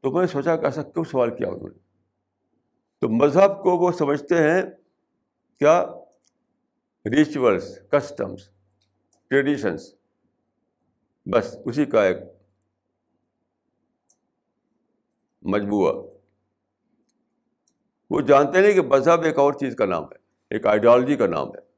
[0.00, 1.78] تو میں نے سوچا کہ ایسا کیوں سوال کیا انہوں نے؟
[3.00, 4.62] تو مذہب کو وہ سمجھتے ہیں
[5.58, 5.84] کیا؟
[7.10, 8.50] ریچولس کسٹمس
[9.28, 9.94] ٹریڈیشنس
[11.26, 12.16] بس اسی کا ایک
[15.42, 15.94] مجموعہ۔
[18.10, 20.19] وہ جانتے نہیں کہ مذہب ایک اور چیز کا نام ہے۔
[20.50, 21.70] ایک آئیڈیالوجی کا نام ہے۔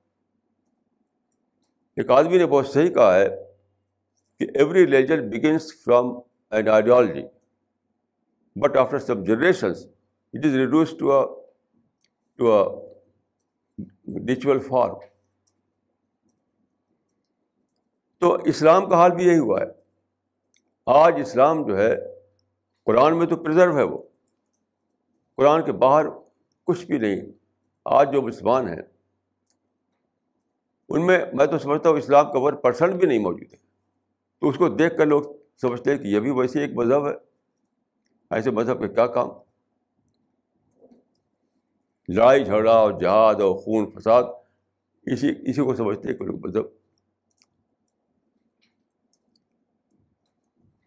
[1.97, 3.29] ایک آدمی نے بہت صحیح کہا ہے
[4.39, 6.07] کہ every religion begins from
[6.51, 7.23] an ideology
[8.57, 9.87] but after some generations
[10.33, 11.43] it is reduced to
[12.37, 12.65] to
[14.29, 14.95] ritual form
[18.19, 19.67] تو اسلام کا حال بھی یہی ہوا ہے۔
[20.87, 21.97] آج اسلام جو ہے،
[22.85, 24.03] قرآن میں تو پرزرو ہے وہ۔
[25.37, 26.07] قرآن کے باہر
[26.65, 27.42] کچھ بھی نہیں
[27.85, 28.83] آج جو مسلمان ہیں،
[30.89, 33.59] ان میں میں تو سمجھتا ہوں اسلام کا ون پرسنٹ بھی نہیں موجود ہے۔
[34.41, 35.23] تو اس کو دیکھ کر لوگ
[35.61, 37.13] سمجھتے ہیں کہ یہ بھی ویسے ایک مذہب ہے۔
[38.31, 39.29] ایسے مذہب کا کیا کام؟
[42.09, 44.23] لڑائی جھگڑا اور جہاد اور خون فساد،
[45.07, 46.65] اسی اسی کو سمجھتے ہیں کہ لوگ مذہب۔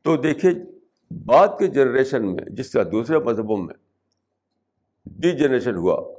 [0.01, 0.51] تو دیکھیے،
[1.25, 3.75] بعد کے جنریشن میں، جس طرح دوسرے مذہبوں میں،
[5.05, 6.14] ڈی جنریشن ہوا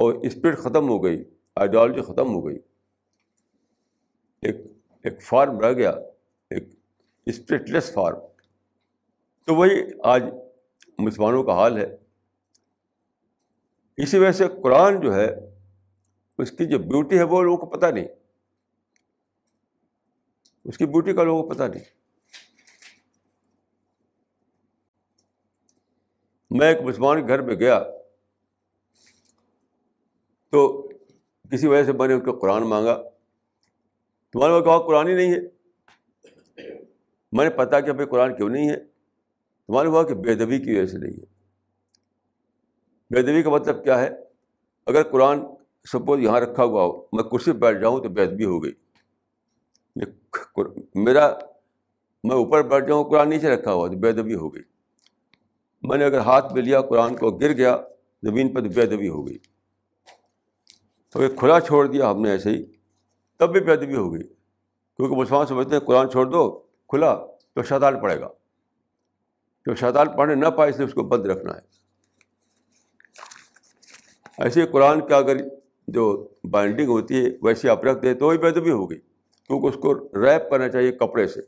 [0.00, 1.24] اور اسپرٹ ختم ہو گئی،
[1.56, 2.56] آئیڈیالوجی ختم ہو گئی۔
[4.42, 4.56] ایک
[5.04, 5.90] ایک فارم رہ گیا،
[6.50, 6.64] ایک
[7.26, 8.16] اسپرٹ لیس فارم۔
[9.46, 9.70] تو وہی
[10.04, 10.22] آج
[10.98, 11.96] مسلمانوں کا حال ہے۔
[13.96, 15.26] اسی وجہ سے قرآن جو ہے،
[16.38, 18.08] اس کی جو بیوٹی ہے، وہ لوگوں کو پتہ نہیں۔
[20.64, 21.84] اس کی بیوٹی کا لوگوں کو پتہ نہیں۔
[26.50, 27.82] میں ایک مسلمان کے گھر میں گیا۔
[30.50, 30.88] تو
[31.52, 33.02] کسی وجہ سے میں نے ان کو قرآن مانگا۔
[34.32, 35.38] تمہارے پاس کہا قرآن ہی نہیں ہے۔
[37.32, 38.76] میں نے پتا کہ بھائی قرآن کیوں نہیں ہے۔
[39.66, 41.24] تمہارے کہا کہ بے ادبی کی وجہ سے نہیں ہے۔
[43.10, 44.10] بے ادبی کا مطلب کیا ہے؟
[44.86, 45.40] اگر قرآن
[45.92, 48.72] سپوز یہاں رکھا ہوا ہو، میں کرسی پہ بیٹھ جاؤں تو بے ادبی ہو گئی۔
[50.94, 51.34] میرا،
[52.24, 54.62] میں اوپر بیٹھ جاؤں، قرآن نیچے رکھا ہوا تو بے ادبی ہو گئی۔
[55.82, 57.76] میں نے اگر ہاتھ میں لیا، قرآن کو گر گیا،
[58.22, 59.38] زمین پہ تو بے ادبی ہو گئی۔
[61.12, 62.64] تو ایک کھلا چھوڑ دیا ہم نے ایسے ہی۔
[63.38, 64.22] تب بھی بے ادبی ہو گئی۔
[64.96, 67.14] کیونکہ مسلمان سمجھتے ہیں قرآن چھوڑ دو، کھلا
[67.54, 68.28] تو شیطان پڑے گا۔
[69.66, 71.70] جو شیطان پڑھنے نہ پائے اس لیے اس کو بند رکھنا ہے۔
[74.38, 75.36] ایسے قرآن کا اگر
[75.88, 78.98] جو بائنڈنگ ہوتی ہے ویسے آپ رکھ دیں تو وہی بےدبی ہوگی
[79.46, 81.40] کیونکہ اس کو ریپ کرنا چاہیے کپڑے سے۔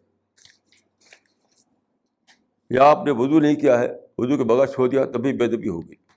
[2.71, 6.12] یا آپ نے وضو نہیں کیا ہے، وضو کے بغیر چھوڑ دیا تبھی بےدبی ہوگی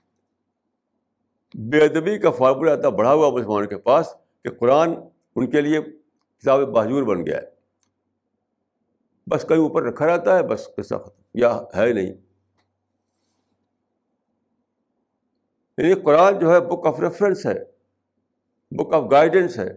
[1.58, 4.14] بے ادبی کا فارمولہ اتنا بڑھا ہوا مسلمانوں کے پاس
[4.44, 4.94] کہ قرآن
[5.36, 5.80] ان کے لیے
[6.38, 7.46] کتاب بہجور بن گیا ہے۔
[9.30, 12.12] بس کہیں اوپر رکھا رہتا ہے، بس قصہ ختم، یا ہے نہیں۔
[15.78, 17.64] یعنی قرآن جو ہے بک آف ریفرنس ہے
[18.70, 19.76] بک آف گائیڈنس ہے۔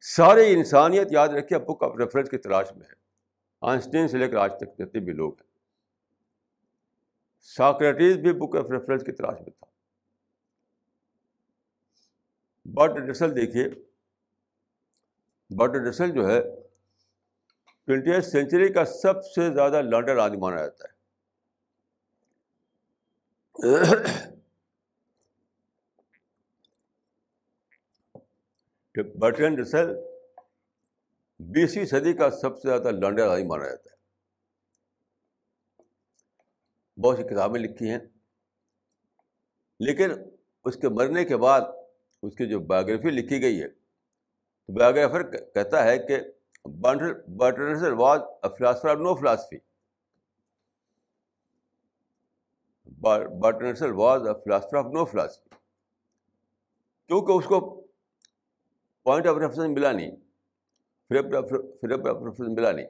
[0.00, 2.94] سارے انسانیت یاد رکھیے بک آف ریفرنس کی تلاش میں ہے۔
[3.60, 5.50] آئنسٹین سے لے کر آج تک جتنے بھی لوگ ہیں۔
[7.40, 9.69] ساکریٹیز بھی بک آف ریفرنس کی تلاش میں تھا۔
[12.66, 13.68] بٹ ڈسل دیکھیے
[15.50, 16.40] بٹ ڈسل جو ہے
[17.88, 20.98] ٹوینٹی ایٹ سینچری کا سب سے زیادہ لانڈر آدمی مانا جاتا ہے
[29.18, 29.94] برٹن ڈسل
[31.40, 33.98] بیسویں صدی کا سب سے زیادہ لانڈر آدمی مانا جاتا ہے
[36.98, 37.98] بہت سی کتابیں لکھی ہیں
[39.80, 40.10] لیکن
[40.64, 41.60] اس کے مرنے کے بعد
[42.22, 45.22] اس کی جو بایوگرافی لکھی گئی ہے۔ تو بایوگرافر
[45.54, 46.20] کہتا ہے کہ
[46.64, 49.56] was a philosopher of no philosophy
[53.02, 55.48] was a philosopher of no philosophy
[57.06, 57.80] کیونکہ اس کو
[59.02, 60.10] پوائنٹ آف ریفرنس ملا نہیں
[61.08, 62.86] فریب آف ریفرنس ملا نہیں۔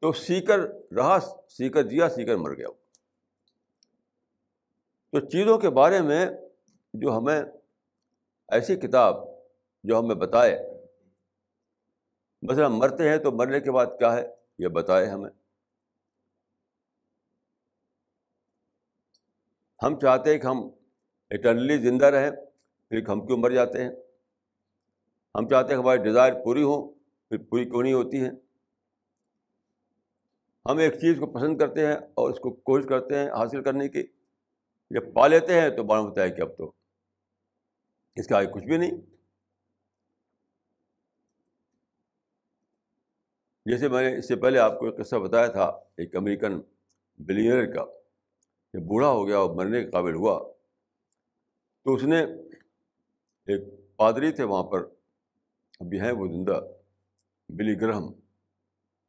[0.00, 0.60] تو سیکر
[0.96, 2.68] رہا سیکر جیا سیکر مر گیا۔
[5.10, 6.26] تو چیزوں کے بارے میں
[6.92, 7.42] جو ہمیں
[8.48, 9.14] ایسی کتاب
[9.84, 10.58] جو ہمیں بتائے۔
[12.42, 15.30] مثلا مرتے ہیں تو مرنے کے بعد کیا ہے؟ یہ بتائے ہمیں۔
[19.82, 20.56] ہم چاہتے ہیں کہ ہم
[21.30, 22.30] اٹرنلی زندہ رہیں،
[22.88, 23.90] پھر ہم کیوں مر جاتے ہیں۔
[25.34, 26.94] ہم چاہتے ہیں کہ ہماری ڈیزائر پوری ہوں
[27.28, 28.30] پھر پوری کیوں نہیں ہوتی ہیں
[30.66, 33.88] ہم ایک چیز کو پسند کرتے ہیں اور اس کو کوشش کرتے ہیں حاصل کرنے
[33.88, 34.02] کی۔
[34.90, 36.72] جب پا لیتے ہیں تو معلوم ہوتا ہے کہ اب تو
[38.16, 38.90] اس کا آگے کچھ بھی نہیں۔
[43.66, 45.64] جیسے میں نے اس سے پہلے آپ کو ایک قصہ بتایا تھا،
[45.96, 46.60] ایک امریکن
[47.18, 47.84] بلینئر کا
[48.74, 50.52] جب بوڑھا ہو گیا اور مرنے کے قابل ہوا۔
[51.86, 52.20] تو اس نے
[53.46, 53.62] ایک
[53.96, 54.80] پادری تھے وہاں پر
[55.80, 56.60] ابھی ہیں وہ زندہ،
[57.48, 58.12] بلی گرہم۔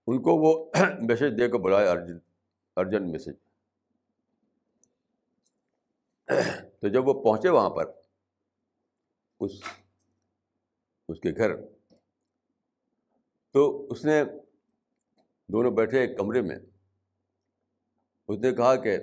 [0.08, 2.22] ان کو وہ میسج دے کر بلایا ارجنٹ
[2.78, 3.36] ارجنٹ میسج
[6.82, 8.01] تو جب وہ پہنچے وہاں پر
[9.42, 9.52] اس
[11.08, 11.56] اس کے گھر۔
[13.52, 14.24] تو اس نے
[15.48, 16.56] دونوں بیٹھے ایک کمرے میں۔
[18.28, 18.98] اس نے کہا کہ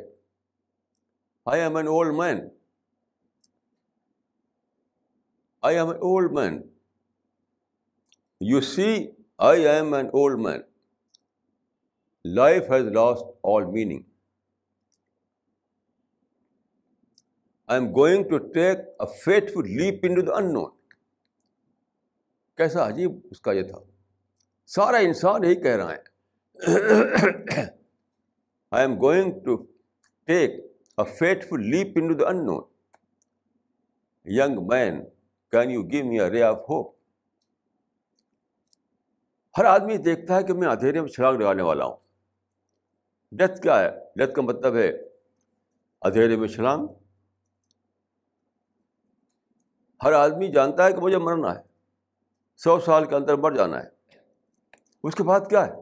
[1.44, 2.48] I am an old man
[5.61, 6.62] I am an old man
[8.40, 10.61] you see I am an old man
[12.24, 14.03] life has lost all meaning
[17.68, 19.07] I am going to take a
[19.52, 20.70] faithful leap into the unknown
[22.57, 23.78] کیسا عجیب اس کا یہ تھا۔
[24.66, 26.02] سارا انسان یہی کہہ رہا ہے۔
[28.70, 29.57] I am going to
[30.24, 30.50] take
[30.98, 31.04] a
[31.46, 32.62] faithful leap into the unknown
[34.24, 35.04] young man
[35.50, 36.96] can you give me a ray of hope
[39.59, 41.96] ہر آدمی دیکھتا ہے کہ میں اندھیرے میں چھلاگ لگانے والا ہوں۔
[43.33, 44.88] ڈیتھ کیا ہے؟ ڈیتھ کا مطلب ہے
[46.03, 46.86] اندھیرے میں چھلانگ۔
[50.05, 51.62] ہر آدمی جانتا ہے کہ مجھے مرنا ہے،
[52.57, 53.88] سو سال کے اندر مر جانا ہے۔
[55.03, 55.72] اس کے بعد کیا ہے؟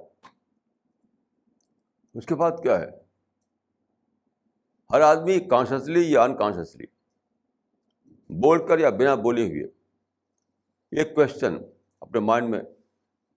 [2.15, 2.87] اس کے بعد کیا ہے؟
[4.91, 6.87] ہر آدمی کانشیسلی یا انکانشیسلی
[8.31, 9.65] بول کر یا بنا بولے ہوئے
[10.93, 11.57] ایک کوشچن
[12.01, 12.61] اپنے مائنڈ میں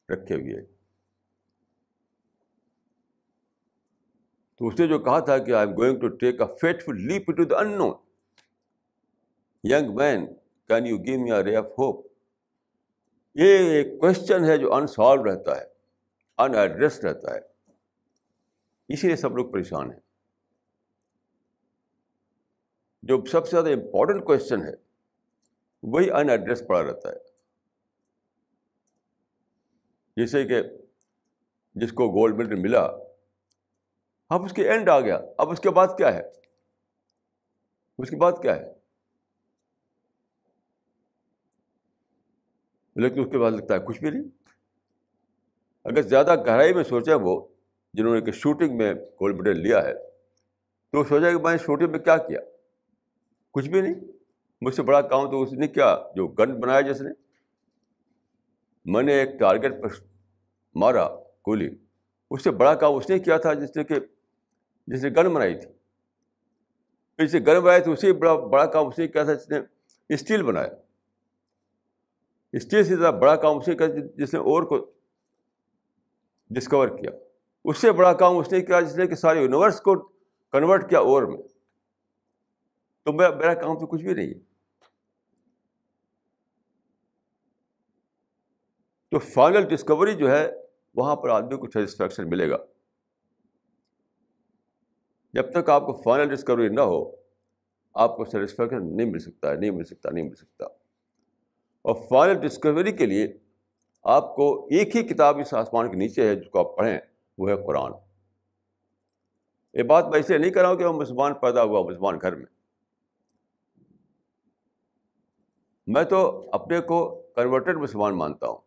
[0.10, 0.62] رکھے ہوئے
[4.56, 6.48] تو اس نے جو کہا تھا کہ I am going to take a
[6.84, 7.94] faithful leap to the unknown
[9.64, 10.26] young man
[10.70, 12.08] can you give me ray of hope
[13.36, 15.66] یہ ایک کوشچن ہے جو انسالو رہتا ہے
[16.38, 17.40] ان ایڈریس رہتا ہے۔
[18.88, 20.00] اسی لیے سب لوگ پریشان ہیں۔
[23.04, 24.74] جو سب سے زیادہ امپورٹنٹ کوشچن ہے،
[25.84, 27.18] وہی ان ایڈریس پڑا رہتا ہے۔
[30.16, 30.64] جیسے کہ
[31.76, 32.90] جس کو گولڈ میڈل ملا،
[34.30, 36.30] اب اس کے اینڈ آ گیا۔ اب اس کے بعد کیا ہے؟
[37.98, 38.79] اس کے بعد کیا ہے؟
[43.00, 44.24] لیکن اس کے بعد لگتا ہے کچھ بھی نہیں۔
[45.84, 47.48] اگر زیادہ گہرائی میں سوچیں وہ،
[47.94, 49.94] جنہوں نے کہ شوٹنگ میں گولڈ میڈل لیا ہے،
[50.92, 52.40] تو وہ سوچا کہ میں نے شوٹنگ میں کیا کیا؟
[53.52, 53.94] کچھ بھی نہیں۔
[54.62, 57.10] مجھ سے بڑا کام تو اس نے کیا، جو گن بنایا جس نے۔
[58.86, 59.88] میں نے ایک ٹارگیٹ پر
[60.76, 61.70] مارا گولی۔
[62.32, 63.96] اس سے بڑا کام اس نے کیا تھا جس نے کہ،
[64.88, 65.70] جس نے گن بنائی تھی۔
[67.18, 69.60] جس نے گن بنائی تھی اسی بڑا بڑا کام اس نے کیا تھا جس نے
[70.10, 70.89] اسٹیل بنایا۔
[72.54, 74.92] اسٹیل سے زیادہ بڑا کام اس نے کیا جس نے اور کو
[76.50, 77.12] ڈسکور کیا۔
[77.66, 80.08] اس سے بڑا کام اس نے کیا جس نے کہ سارے یونیورس کو
[80.52, 81.38] کنورٹ کیا اور میں۔
[83.04, 84.40] تو میرا میرا کام تو کچھ بھی نہیں ہے۔
[89.12, 90.52] تو فائنل ڈسکوری جو ہے،
[90.96, 92.58] وہاں پر آدمی کو سیٹسفیکشن ملے گا۔
[95.34, 97.16] جب تک آپ کو فائنل ڈسکوری نہ ہو،
[97.94, 100.66] آپ کو سیٹسفیکشن نہیں مل سکتا ہے نہیں مل سکتا، نہیں مل سکتا۔
[101.90, 103.38] اور فائنل ڈسکوری کے لیے
[104.04, 107.00] آپ کو ایک ہی کتاب اس آسمان کے نیچے ہے جس کو آپ پڑھیں،
[107.38, 107.92] وہ ہے قرآن۔
[109.74, 112.36] یہ بات میں اسے نہیں کر رہا ہوں کہ وہ مسلمان پیدا ہوا مسلمان گھر
[112.36, 112.46] میں۔
[115.88, 118.58] میں تو اپنے کو کنورٹیڈ مسلمان مانتا ہوں۔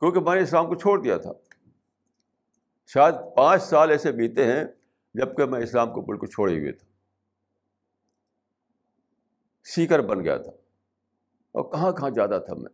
[0.00, 1.32] کیونکہ میں نے اسلام کو چھوڑ دیا تھا۔
[2.86, 4.64] شاید پانچ سال ایسے بیتے ہیں
[5.14, 6.91] جبکہ میں اسلام کو بالکل چھوڑے ہوئے تھا۔
[9.64, 10.52] سیکر بن گیا تھا۔
[11.52, 12.70] اور کہاں کہاں جاتا تھا میں؟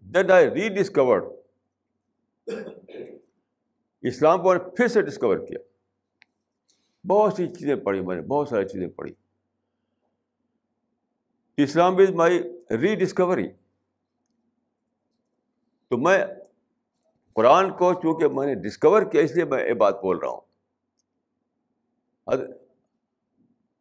[0.00, 1.24] دین آئی ری ڈسکورڈ
[4.02, 5.58] اسلام کو پھر سے ڈسکور کیا۔
[7.08, 9.14] بہت سی چیزیں پڑھی میں نے، بہت ساری چیزیں پڑھی۔
[11.56, 13.48] اسلام از مائی ری ڈسکوری
[15.88, 16.26] تو میں
[17.32, 20.40] قرآن کو چونکہ میں نے ڈسکور کیا، اس لیے میں یہ بات بول رہا ہوں۔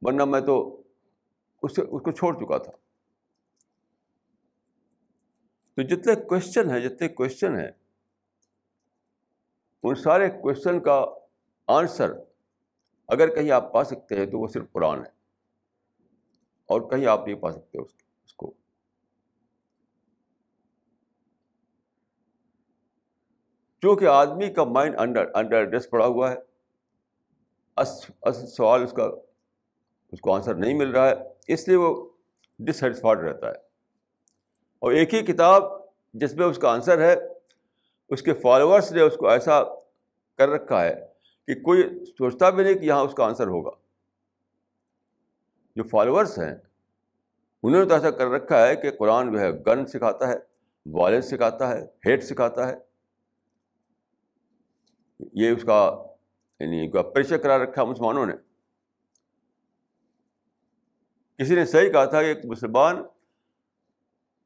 [0.01, 0.83] ورنہ میں تو
[1.63, 2.71] اس سے، اس کو چھوڑ چکا تھا۔
[5.75, 7.71] تو جتنے کوشچن ہیں، جتنے کوشچن ہیں،
[9.83, 11.05] ان سارے کوشچن کا
[11.67, 12.13] آنسر
[13.07, 15.11] اگر کہیں آپ پا سکتے ہیں تو وہ صرف قرآن ہے۔
[16.65, 18.53] اور کہیں آپ نہیں پا سکتے اس کو۔
[23.81, 26.37] چونکہ آدمی کا مائنڈ انڈر انڈر ایڈریس پڑا ہوا ہے۔
[27.75, 29.30] اصل سوال، اس کا
[30.11, 31.13] اس کو آنسر نہیں مل رہا ہے،
[31.47, 32.09] اس لیے وہ
[32.59, 33.55] ڈسٹسفائڈ رہتا ہے۔
[34.79, 35.63] اور ایک ہی کتاب
[36.13, 37.15] جس میں اس کا آنسر ہے،
[38.09, 39.63] اس کے فالوورس نے اس کو ایسا
[40.37, 41.07] کر رکھا ہے
[41.47, 43.71] کہ کوئی سوچتا بھی نہیں کہ یہاں اس کا آنسر ہوگا۔
[45.75, 46.55] جو فالوورس ہیں،
[47.63, 50.37] انہوں نے تو ایسا کر رکھا ہے کہ قرآن جو ہے گن سکھاتا ہے
[50.85, 52.77] وائلنس سکھاتا ہے ہیٹ سکھاتا ہے۔
[55.33, 56.03] یہ اس کا
[56.59, 58.33] یعنی پریشر کرا رکھا مسلمانوں نے۔
[61.41, 63.03] کسی نے صحیح کہا تھا کہ ایک مسلمان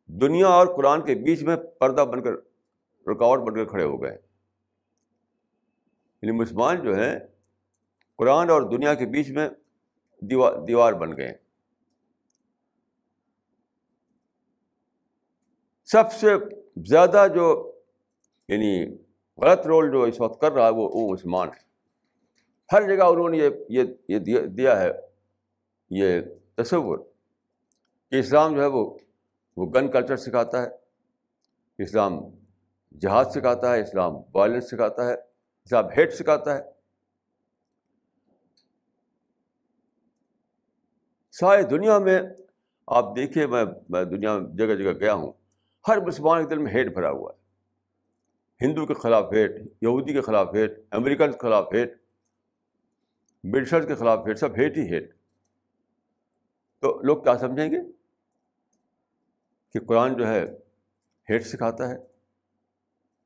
[0.06, 2.32] دنیا اور قرآن کے بیچ میں پردہ بن کر،
[3.08, 4.12] رکاوٹ بن کر کھڑے ہو گئے۔
[6.22, 7.20] یعنی مسلمان جو ہیں،
[8.16, 9.50] قرآن اور دنیا کے بیچ میں
[10.22, 11.34] دیوار دیوار بن گئے۔
[15.86, 16.28] سب سے
[16.78, 17.72] زیادہ جو
[18.48, 18.98] یعنی
[19.38, 21.64] غلط رول جو اس وقت کر رہا ہے، وہ وہ مسلمان ہے۔
[22.72, 23.38] ہر جگہ انہوں نے
[23.70, 24.91] یہ یہ دیا ہے،
[25.89, 26.22] یہ
[26.58, 26.97] تصور
[28.12, 28.97] کہ اسلام جو ہے وہ
[29.58, 30.68] وہ گن کلچر سکھاتا ہے،
[31.80, 32.20] اسلام
[33.01, 36.62] جہاد سکھاتا ہے، اسلام وائلنس سکھاتا ہے، اسلام ہیٹ سکھاتا ہے۔
[41.32, 42.20] ساری دنیا میں
[42.88, 45.34] آپ دیکھیے میں میں دنیا میں جگہ جگہ گیا ہوں،
[45.88, 47.43] ہر مسلمان کے دل میں ہیٹ بھرا ہوا ہے۔
[48.66, 49.51] ہندو کے خلاف ہیٹ
[49.82, 51.97] یہودی کے خلاف ہیٹ امریکن کے خلاف ہیٹ
[53.43, 55.14] برٹشر کے خلاف ہیٹ سب ہیٹ ہی ہیٹ
[56.80, 57.78] تو لوگ کیا سمجھیں گے
[59.73, 60.45] کہ قرآن جو ہے
[61.30, 61.95] ہیٹ سکھاتا ہے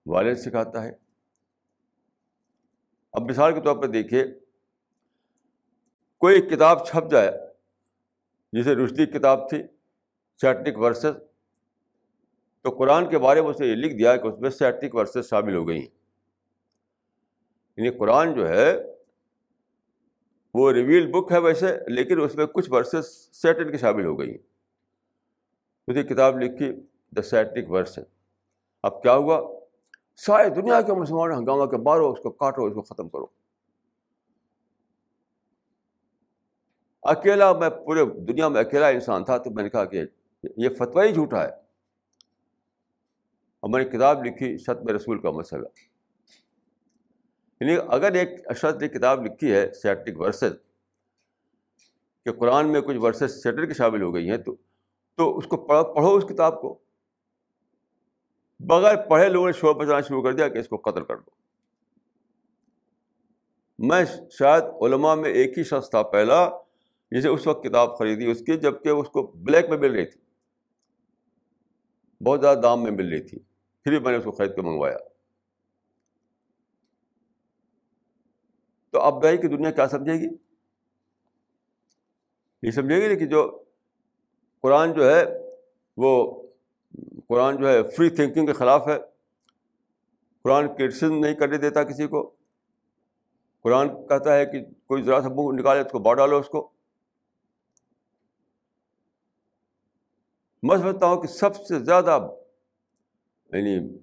[0.06, 0.92] وائلنس سکھاتا ہے۔
[3.14, 4.24] اب مثال کے طور پر دیکھیے،
[6.18, 7.32] کوئی کتاب چھپ جائے
[8.52, 9.64] جسے رشدی کتاب تھی
[10.42, 11.18] سیٹرک ورسز،
[12.62, 15.56] تو قرآن کے بارے میں اسے یہ لکھ دیا کہ اس میں سیٹرک ورسز شامل
[15.56, 16.00] ہو گئی ہیں۔
[17.78, 18.99] یعنی قرآن جو ہے
[20.54, 24.30] وہ ریویل بک ہے ویسے، لیکن اس میں کچھ ورسز سیٹن کی شامل ہو گئی
[24.30, 24.50] ہیں۔
[26.04, 26.74] کتاب لکھی
[27.16, 28.00] دا سیٹرک ورس
[28.84, 29.60] اب کیا ہوا؟
[30.18, 33.26] سارے دنیا کے مسلمان ہنگامہ کے مارو، اس کو کاٹو، اس کو ختم کرو۔
[37.02, 40.04] اکیلا میں پورے دنیا میں اکیلا انسان تھا تو میں نے کہا کہ
[40.58, 41.50] یہ فتویٰ ہی جھوٹا ہے۔
[43.60, 45.89] اور میں نے کتاب لکھی ستم رسول کا مسئلہ۔
[47.60, 50.52] یعنی اگر ایک اشرت نے کتاب لکھی ہے سیٹرک ورسز
[52.26, 54.56] کہ قرآن میں کچھ ورسز سیٹر کی شامل ہو گئی ہیں، تو
[55.18, 56.80] تو اس کو پڑھو پڑھو اس کتاب کو۔
[58.60, 61.30] بغیر پڑھے لوگوں نے شور بچانا شروع کر دیا کہ اس کو قتل کر دو۔
[63.80, 66.50] میں شاید علماء میں ایک ہی شخص تھا پہلا
[67.12, 70.22] جسے اس وقت کتاب خریدی اس کی جبکہ اس کو بلیک میں مل رہی تھی۔
[72.24, 73.40] بہت زیادہ دام میں مل رہی تھی۔
[73.84, 75.09] پھر بھی میں نے اس کو خرید کے منگوایا۔
[78.92, 80.28] تو اب بھائی کی دنیا کیا سمجھے گی؟
[82.62, 83.64] یہ سمجھے گی کہ جو
[84.62, 85.26] قرآن جو ہے،
[85.98, 86.42] وہ
[87.28, 88.98] قرآن جو ہے فری تھنکنگ کے خلاف ہے۔
[90.44, 92.36] قرآن کرٹسن نہیں کرنے دیتا کسی کو۔
[93.62, 96.70] قرآن کہتا ہے کہ کوئی ذرا سا منہ نکالے اس کو باؤ ڈالو اس کو۔
[100.64, 102.28] میں سمجھتا ہوں کہ سب سے زیادہ
[103.54, 103.98] یعنی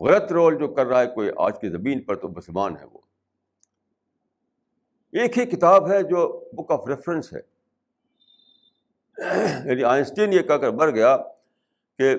[0.00, 3.11] غلط رول جو کر رہا ہے کوئی آج کی زمین پر تو مسلمان ہے وہ۔
[5.12, 7.40] ایک ہی کتاب ہے جو بک آف ریفرنس ہے۔
[9.68, 11.16] یعنی آئنسٹین یہ کہہ کر مر گیا
[11.98, 12.16] کہ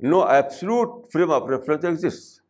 [0.00, 2.40] no absolute frame of reference exist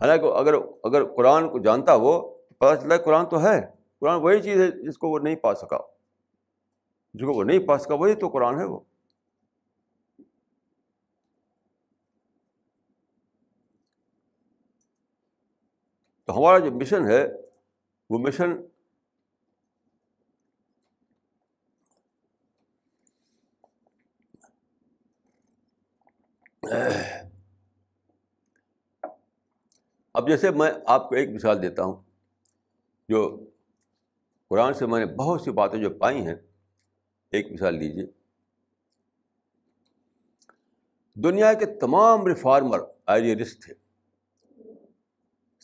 [0.00, 3.66] حالانکہ اگر اگر قرآن کو جانتا وہ پتا چلا قرآن تو ہے۔
[4.00, 5.78] قرآن وہی چیز ہے جس کو وہ نہیں پا سکا۔
[7.14, 8.80] جس کو وہ نہیں پا سکا، وہی تو قرآن ہے وہ۔
[16.28, 17.24] تو ہمارا جو مشن ہے،
[18.10, 18.56] وہ مشن
[30.14, 32.02] اب جیسے میں آپ کو ایک مثال دیتا ہوں،
[33.08, 33.20] جو
[34.50, 36.34] قرآن سے میں نے بہت سی باتیں جو پائی ہیں،
[37.32, 38.06] ایک مثال لیجیے
[41.16, 43.74] دنیا کے تمام ریفارمر آئیڈیلسٹ تھے۔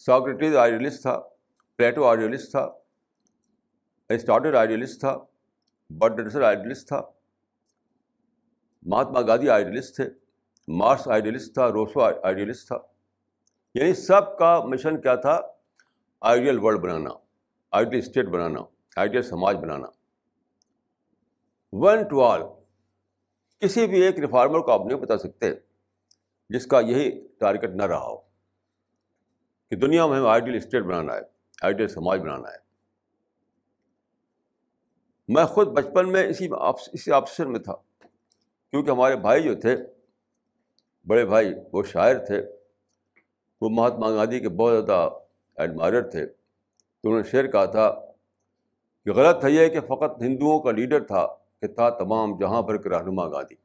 [0.06, 1.20] ساکریٹیز آئیڈیلسٹ تھا،
[1.76, 2.70] پلیٹو آئیڈیلسٹ تھا
[4.08, 5.18] اسٹارٹر آئیڈیلسٹ تھا
[5.90, 7.02] برڈسر آئیڈیلسٹ تھا،
[8.82, 10.04] مہاتما گاندھی آئیڈیلسٹ تھے،
[10.68, 12.78] مارس آئیڈیلسٹ تھا، روسو آئیڈیلسٹ تھا۔
[13.74, 15.40] یعنی سب کا مشن کیا تھا؟
[16.20, 17.10] آئیڈیل ورلڈ بنانا،
[17.72, 18.60] آئیڈیل اسٹیٹ بنانا،
[18.96, 19.86] آئیڈیل سماج بنانا۔
[21.72, 22.42] ون ٹو آل،
[23.60, 25.52] کسی بھی ایک ریفارمر کو آپ نہیں بتا سکتے
[26.50, 28.31] جس کا یہی ٹارگیٹ نہ رہا ہو۔
[29.72, 31.20] کہ دنیا میں ہمیں آئیڈیل اسٹیٹ بنانا ہے،
[31.62, 32.56] آئیڈیل سماج بنانا ہے۔
[35.28, 36.48] میں خود بچپن میں اسی
[36.92, 37.74] اسی آپشن میں تھا،
[38.70, 39.76] کیونکہ ہمارے بھائی جو تھے،
[41.06, 42.42] بڑے بھائی، وہ شاعر تھے،
[43.60, 45.08] وہ مہاتما گاندھی کے بہت زیادہ
[45.56, 47.90] ایڈمائر تھے۔ تو انہوں نے شعر کہا تھا
[49.04, 51.26] کہ غلط ہے یہ کہ فقط ہندوؤں کا لیڈر تھا،
[51.60, 53.56] کہ تھا تمام جہاں بھر کے رہنما گاندھی۔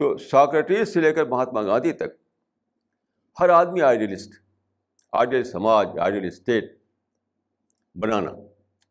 [0.00, 2.21] تو ساکریٹیز سے لے کر مہاتما گاندھی تک
[3.40, 4.42] ہر آدمی آئیڈیلسٹ
[5.12, 6.78] آئیڈیل سماج، آئیڈیل اسٹیٹ،
[7.94, 8.30] بنانا۔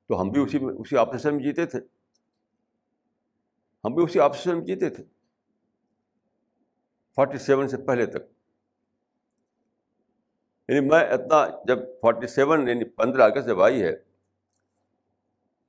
[0.07, 1.79] تو ہم بھی اسی میں، اسی آپریشن میں جیتے تھے۔
[3.83, 5.03] ہم بھی اسی آپریشن میں جیتے تھے۔
[7.15, 8.17] فورٹی سیون سے پہلے تک۔
[10.69, 13.95] یعنی میں اتنا جب فورٹی سیون یعنی پندرہ اگست جب آئی ہے،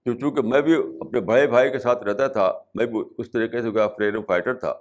[0.04, 3.62] تو چونکہ میں بھی اپنے بڑے بھائی کے ساتھ رہتا تھا، میں بھی اس طریقے
[3.62, 4.74] سے گیا فریڈم فائٹر تھا۔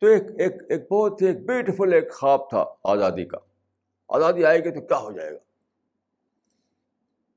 [0.00, 3.38] تو ایک ایک ایک بہت ہی ایک بیوٹیفل ایک خواب تھا آزادی کا۔
[4.08, 5.38] آزادی آئے گی تو کیا ہو جائے گا؟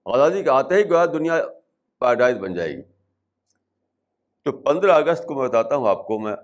[0.05, 1.43] آزادی کا آتے ہی گیا دنیا
[1.99, 2.81] پیراڈائز بن جائے گی۔
[4.43, 6.35] تو پندرہ اگست کو میں بتاتا ہوں آپ کو، میں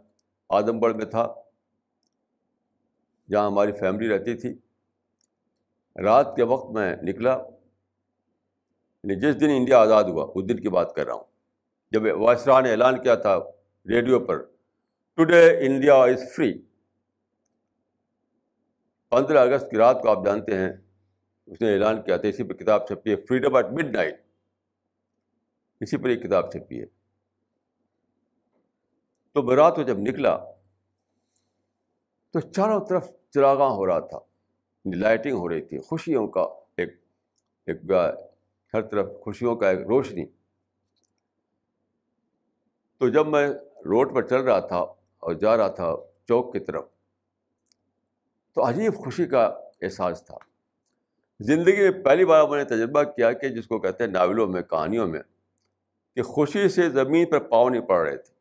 [0.50, 1.34] آدم گڑھ میں تھا،
[3.30, 4.58] جہاں ہماری فیملی رہتی تھی۔
[6.04, 7.34] رات کے وقت میں نکلا۔
[9.04, 11.24] یعنی جس دن انڈیا آزاد ہوا، اس دن کی بات کر رہا ہوں۔
[11.92, 13.38] جب وائسرا نے اعلان کیا تھا
[13.90, 14.55] ریڈیو پر
[15.18, 16.52] ٹوڈے انڈیا از فری
[19.12, 20.72] پندرہ اگست کی رات کو آپ جانتے ہیں،
[21.48, 24.20] اس نے اعلان کیا تھا، اسی پہ کتاب چھپی ہے فریڈم ایٹ مڈ نائٹ
[25.82, 26.86] اسی پر ایک کتاب چھپی ہے۔
[29.36, 30.36] تو میں رات کو جب نکلا،
[32.34, 34.20] تو چاروں طرف چراغاں ہو رہا تھا
[34.86, 36.42] لائٹنگ ہو رہی تھی، خوشیوں کا
[36.78, 36.94] ایک
[37.68, 37.92] ایک
[38.74, 40.26] ہر طرف خوشیوں کا ایک روشنی۔
[43.02, 43.48] تو جب میں
[43.86, 44.84] روڈ پر چل رہا تھا
[45.26, 45.96] اور جا رہا تھا
[46.28, 46.86] چوک کی طرف۔
[48.54, 49.46] تو عجیب خوشی کا
[49.82, 50.38] احساس تھا۔
[51.40, 54.62] زندگی میں پہلی بار میں نے تجربہ کیا کہ جس کو کہتے ہیں ناولوں میں،
[54.62, 55.20] کہانیوں میں،
[56.16, 58.36] کہ خوشی سے زمین پر پاؤں نہیں پڑ رہے تھے۔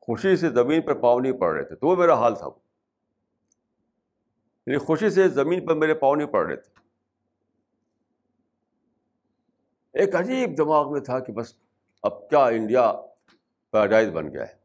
[0.00, 2.58] خوشی سے زمین پر پاؤں نہیں پڑ رہے تھے۔ تو وہ میرا حال تھا وہ۔
[4.66, 6.78] یعنی خوشی سے زمین پر میرے پاؤں نہیں پڑ رہے تھے۔
[9.92, 11.54] ایک عجیب دماغ میں تھا کہ بس
[12.02, 12.92] اب کیا انڈیا
[13.72, 14.58] پیراڈائز بن گیا ہے۔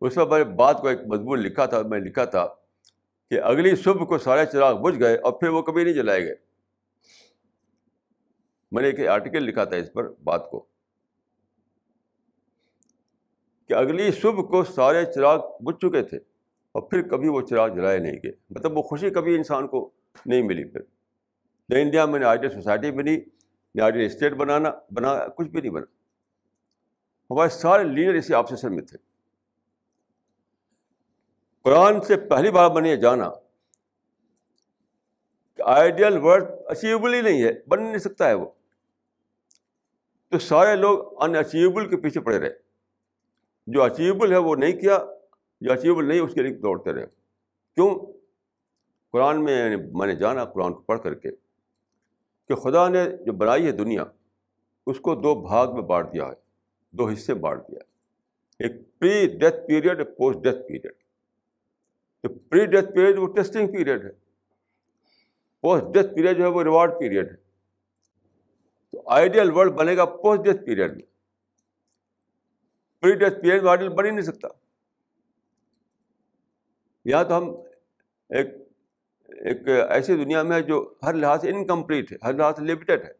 [0.00, 2.48] اس میں میں نے بات کو ایک مضمون لکھا تھا، میں لکھا تھا
[3.30, 6.34] کہ اگلی صبح کو سارے چراغ بجھ گئے اور پھر وہ کبھی نہیں جلائے گئے۔
[8.72, 10.66] میں نے ایک آرٹیکل لکھا تھا اس پر بات کو۔
[13.68, 16.16] کہ اگلی صبح کو سارے چراغ بجھ چکے تھے
[16.72, 19.90] اور پھر کبھی وہ چراغ جلائے نہیں گئے۔ مطلب وہ خوشی کبھی انسان کو
[20.26, 20.80] نہیں ملی پھر۔
[21.68, 23.39] نہ انڈیا میں نے آئیڈیل سوسائٹی بنی۔
[23.78, 25.86] آئیڈیل اسٹیٹ بنانا، بنا، کچھ بھی نہیں بنا۔
[27.30, 28.98] ہمارے سارے لیڈر اسی آپسیشن میں تھے۔
[31.62, 33.30] قرآن سے پہلی بار میں نے یہ جانا
[35.54, 38.48] کہ آئیڈیل ورڈ اچیویبل ہی نہیں ہے، بن نہیں سکتا ہے وہ۔
[40.28, 42.50] تو سارے لوگ ان اچیویبل کے پیچھے پڑے رہے۔
[43.66, 44.98] جو اچیویبل ہے وہ نہیں کیا،
[45.60, 47.06] جو اچیویبل نہیں، اس کے لیے دوڑتے رہے۔
[47.74, 48.12] کیوں؟
[49.12, 51.30] قرآن میں یعنی میں نے جانا، قرآن کو پڑھ کر کے۔
[52.50, 54.04] کہ خدا نے جو بنائی ہے دنیا،
[54.86, 56.34] اس کو دو بھاگ میں بانٹ دیا ہے،
[56.90, 57.78] دو حصے بانٹ دیا
[58.58, 60.92] ایک پری ڈیتھ پیریڈ ایک پوسٹ ڈیتھ پیریڈ
[62.22, 64.10] تو پری ڈیتھ پیریڈ وہ ٹیسٹنگ پیریڈ ہے۔
[65.60, 67.36] پوسٹ ڈیتھ پیریڈ جو ہے وہ ریوارڈ پیریڈ ہے۔
[68.90, 71.06] تو آئیڈیل ورلڈ بنے گا پوسٹ ڈیتھ پیریڈ میں۔
[73.00, 74.48] پری ڈیتھ پیریڈ میں آئیڈیل بن ہی نہیں سکتا۔
[77.04, 77.50] یہاں تو ہم
[78.28, 78.46] ایک
[79.30, 83.04] ایک ایسی دنیا میں ہے جو ہر لحاظ سے انکمپلیٹ ہے، ہر لحاظ سے لمیٹیڈ
[83.04, 83.12] ہے۔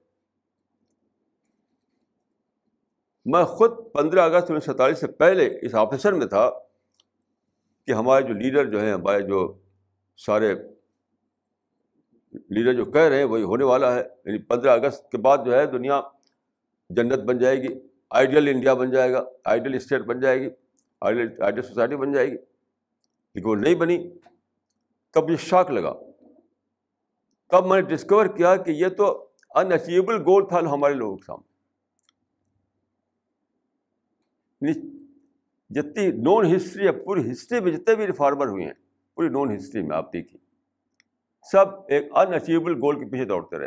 [3.25, 6.51] میں خود پندرہ اگست انیس سو سینتالیس سے پہلے اس آفیسر میں تھا
[7.87, 9.59] کہ ہمارے جو لیڈر جو ہیں، ہمارے جو
[10.17, 10.55] سارے
[12.33, 15.55] لیڈر جو کہہ رہے ہیں، وہی ہونے والا ہے۔ یعنی پندرہ اگست کے بعد جو
[15.55, 16.01] ہے دنیا
[16.91, 17.69] جنت بن جائے گی
[18.11, 20.49] آئیڈیل انڈیا بن جائے گا آئیڈیل اسٹیٹ بن جائے گی
[21.01, 22.37] آئیڈیل آئیڈیل سوسائٹی بن جائے گی۔
[23.35, 24.13] لیکن وہ نہیں بنی۔
[25.11, 25.93] تب مجھے شاک لگا۔
[27.49, 31.25] تب میں نے ڈسکور کیا کہ یہ تو ان اچیویبل گول تھا ہمارے لوگوں کے
[31.25, 31.51] سامنے۔
[34.61, 35.05] یعنی
[35.71, 38.73] جتنی نون ہسٹری ہے، پوری ہسٹری میں جتنے بھی ریفارمر ہوئے ہیں،
[39.15, 40.51] پوری نون ہسٹری میں آپ دیکھیے
[41.53, 43.67] سب ایک ان اچیویبل گول کے پیچھے دوڑتے رہے۔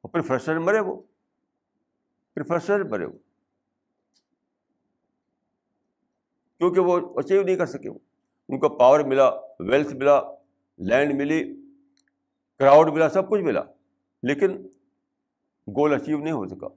[0.00, 1.02] اور پھر فرسٹر مرے وہ۔
[2.34, 3.18] پھر فرسٹر مرے وہ۔
[6.58, 7.98] کیونکہ وہ اچیو نہیں کر سکے وہ۔
[8.48, 10.20] ان کو پاور ملا۔ ویلتھ ملا
[10.78, 11.56] لینڈ ملی
[12.58, 13.62] کراؤڈ ملا، سب کچھ ملا،
[14.22, 14.68] لیکن
[15.76, 16.68] گول اچیو نہیں ہو سکا۔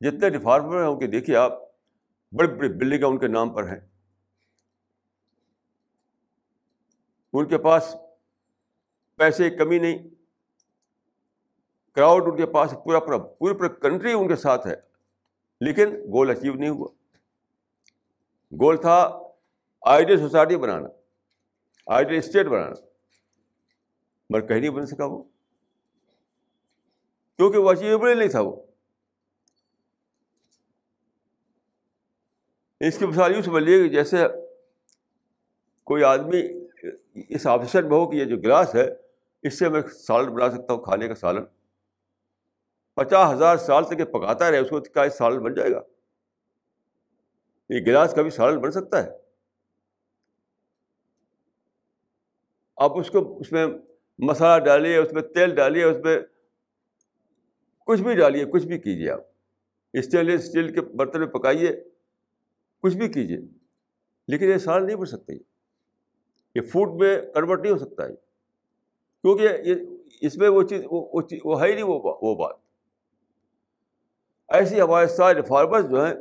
[0.00, 1.52] جتنے ریفارمر ہیں ان کے دیکھیے آپ
[2.32, 3.80] بڑی بڑی بلڈنگیں ان کے نام پر ہیں۔
[7.32, 7.96] ان کے پاس
[9.16, 9.98] پیسے کمی نہیں۔
[11.92, 14.74] کراؤڈ ان کے پاس پورا پورا پوری پوری کنٹری ان کے ساتھ ہے،
[15.60, 16.88] لیکن گول اچیو نہیں ہوا۔
[18.60, 19.22] گول تھا
[19.86, 20.88] آئیڈیل سوسائٹی بنانا
[21.86, 22.74] آئیڈیل اسٹیٹ بنانا۔
[24.30, 25.22] مگر کہیں نہیں بن سکا وہ۔
[27.36, 28.62] کیونکہ وہ اچیویبل نہیں تھا وہ۔
[32.80, 34.16] اس کی مثال یوں سمجھ لیے کہ جیسے
[35.84, 36.42] کوئی آدمی
[37.14, 38.88] اس آفیسر میں ہو کہ یہ جو گلاس ہے،
[39.42, 41.44] اس سے میں سالن بنا سکتا ہوں، کھانے کا سالن۔
[42.94, 45.80] پچاس ہزار سال تک یہ پکاتا رہے، اس کو کیا سالن بن جائے گا؟
[47.68, 49.25] یہ گلاس کبھی سالن بن سکتا ہے۔
[52.76, 53.66] آپ اس کو اس میں
[54.18, 56.18] مسالہ ڈالیے، اس میں تیل ڈالیے، اس میں
[57.86, 59.20] کچھ بھی ڈالیے، کچھ بھی کیجیے آپ۔
[59.92, 61.84] اسٹینلیس اسٹیل کے برتن میں پکائیے،
[62.82, 63.38] کچھ بھی کیجیے۔
[64.28, 68.14] لیکن یہ سال نہیں بن سکتا یہ۔ فوڈ میں کنورٹ نہیں ہو سکتا ہے
[69.22, 69.74] کیونکہ یہ
[70.20, 70.84] اس میں وہ چیز،
[71.44, 72.56] وہ ہے ہی نہیں وہ بات۔
[74.48, 76.14] ایسی ہمارے سارے ریفارمرز جو ہیں،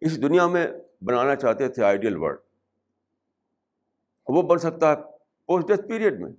[0.00, 0.66] اس دنیا میں
[1.02, 2.38] بنانا چاہتے تھے آئیڈیل ورڈ۔
[4.28, 5.19] وہ بن سکتا ہے۔
[5.50, 6.32] پوسٹ ڈیتھ پیریڈ میں۔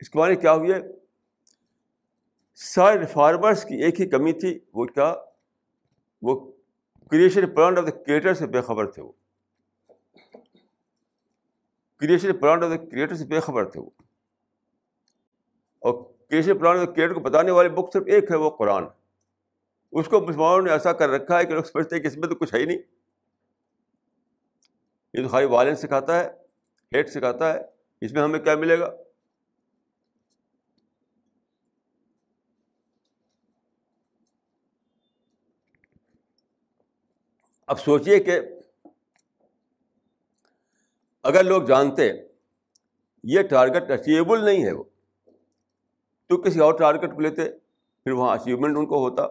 [0.00, 0.74] اس کے معنی کیا ہوئے
[2.54, 5.14] سارے ریفارمرس کی ایک ہی کمی تھی، وہ کیا؟
[6.22, 6.52] وہ
[7.10, 9.12] creation plan of the creator سے بے خبر تھے وہ۔
[11.96, 13.90] Creation plan of the creator سے بے خبر تھے وہ۔
[15.78, 18.84] اور creation plan of the creator کو بتانے والی بک صرف ایک ہے، وہ قرآن۔
[19.92, 22.28] اس کو مسلمانوں نے ایسا کر رکھا ہے کہ لوگ سمجھتے ہیں کہ اس میں
[22.28, 22.97] تو کچھ ہے ہی نہیں۔
[25.18, 26.28] یہ تو خالی والن سکھاتا ہے،
[26.94, 27.58] ہیٹ سکھاتا ہے،
[28.00, 28.90] اس میں ہمیں کیا ملے گا؟
[37.66, 38.40] اب سوچیے کہ
[41.22, 42.12] اگر لوگ جانتے
[43.22, 44.84] یہ ٹارگیٹ اچیویبل نہیں ہے وہ،
[46.26, 47.50] تو کسی اور ٹارگیٹ کو لیتے،
[48.04, 49.26] پھر وہاں اچیومنٹ ان کو ہوتا۔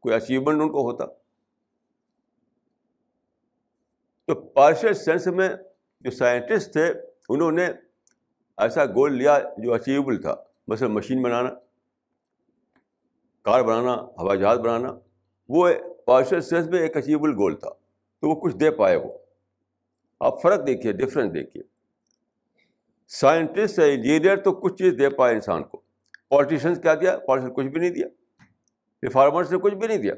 [0.00, 1.27] کوئی اچیومنٹ ان کو ہوتا۔
[4.28, 5.48] تو پارشل سینس میں
[6.00, 6.92] جو سائنٹسٹ تھے،
[7.28, 7.66] انہوں نے
[8.56, 10.34] ایسا گول لیا جو اچیویبل تھا۔
[10.68, 11.50] مثلاً مشین بنانا
[13.42, 14.98] کار بنانا، ہوائی جہاز بنانا،
[15.48, 15.70] وہ
[16.06, 17.70] پارشل سینس میں ایک اچیوبل گول تھا۔
[18.20, 19.18] تو وہ کچھ دے پائے وہ۔
[20.20, 21.62] آپ فرق دیکھیے ڈفرینس دیکھیے۔
[23.08, 25.82] سائنٹسٹ انجینئر تو کچھ چیز دے پائے انسان کو۔
[26.28, 28.06] پالیٹیشنس کیا دیا؟ پالیٹیشن کچھ بھی نہیں دیا۔
[29.02, 30.14] ریفارمرس نے کچھ بھی نہیں دیا۔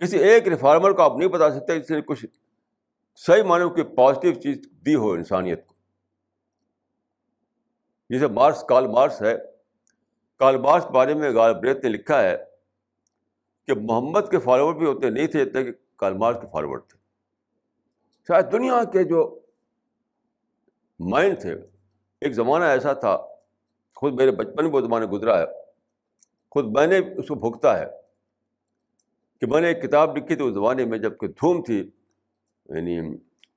[0.00, 2.26] کسی ایک ریفارمر کو آپ نہیں بتا سکتے جس نے کچھ
[3.16, 5.74] صحیح معنی کہ پازیٹیو چیز دی ہو انسانیت کو۔
[8.10, 9.34] جیسے مارس کال مارس ہے۔
[10.36, 12.36] کال مارس کے بارے میں گال بریت نے لکھا ہے
[13.66, 16.98] کہ محمد کے فالوور بھی ہوتے نہیں تھے اتنے کہ کال مارس کے فالوور تھے۔
[18.28, 19.40] شاید دنیا کے جو
[20.98, 21.54] مائنڈ تھے،
[22.20, 23.26] ایک زمانہ ایسا تھا،
[23.96, 25.44] خود میرے بچپن میں وہ زمانہ گزرا ہے۔
[26.50, 28.05] خود میں نے اس کو بھگتا ہے۔
[29.40, 31.90] کہ میں نے ایک کتاب لکھی تھی اس زمانے میں جبکہ دھوم تھی
[32.68, 33.00] یعنی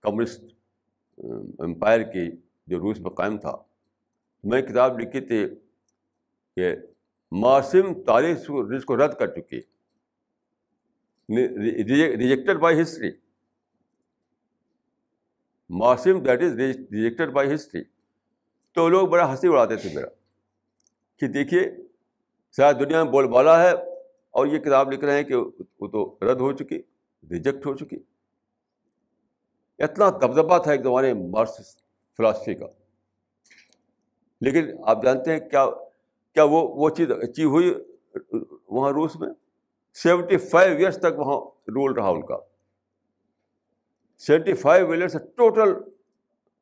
[0.01, 0.43] کمیونسٹ
[1.59, 2.31] امپائر کی
[2.67, 3.55] جو روس میں قائم تھا۔
[4.43, 5.47] میں کتاب لکھی تھی
[6.55, 6.75] کہ
[7.31, 9.61] معصم تاریخ اس کو رد کر چکی۔
[11.29, 11.47] یعنی
[12.17, 13.11] rejected by history.
[15.69, 17.83] معصم that is rejected by history.
[18.71, 20.07] تو لوگ بڑا ہنسی اڑاتے تھے میرا۔
[21.19, 21.61] کہ دیکھیے
[22.57, 23.88] شاید دنیا میں بول بالا ہے۔
[24.39, 25.35] اور یہ کتاب لکھ رہے ہیں کہ
[25.79, 26.81] وہ تو رد ہو چکی
[27.29, 27.97] ریجیکٹ ہو چکی۔
[29.79, 31.77] اتنا دبدبا تھا ایک زمانے مارکس
[32.17, 32.65] فلاسفی کا۔
[34.41, 35.65] لیکن آپ جانتے ہیں کیا
[36.33, 37.73] کیا وہ وہ چیز اچیو ہوئی
[38.67, 39.29] وہاں روس میں؟
[39.93, 42.37] سیونٹی فائیو ایئرس تک وہاں رول رہا ان کا۔
[44.17, 45.73] Seventy five years total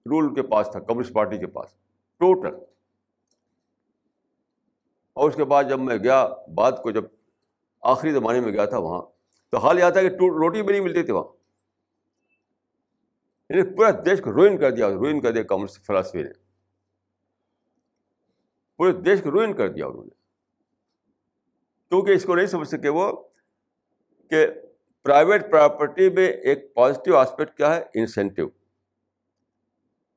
[0.06, 1.70] rule کے پاس تھا کمیونسٹ پارٹی کے پاس۔
[2.18, 2.56] ٹوٹل
[5.14, 7.04] اور اس کے بعد جب میں گیا، بعد کو جب
[7.82, 9.02] آخری زمانے میں گیا تھا وہاں۔
[9.52, 11.38] تو حال یہ تھا کہ روٹی بھی نہیں ملتی تھی وہاں۔
[13.50, 16.30] یعنی پورا دیش کو روئن کر دیا روئن کر دیا کامرس فلاسفی نے۔
[18.78, 20.16] پورے دیش کو روئن کر دیا انہوں نے۔
[21.90, 23.12] کیونکہ اس کو نہیں سمجھ سکے وہ
[24.30, 24.48] کہ
[25.04, 28.48] پرائیویٹ پراپرٹی میں ایک پازیٹیو آسپیکٹ کیا ہے؟ انسینٹیو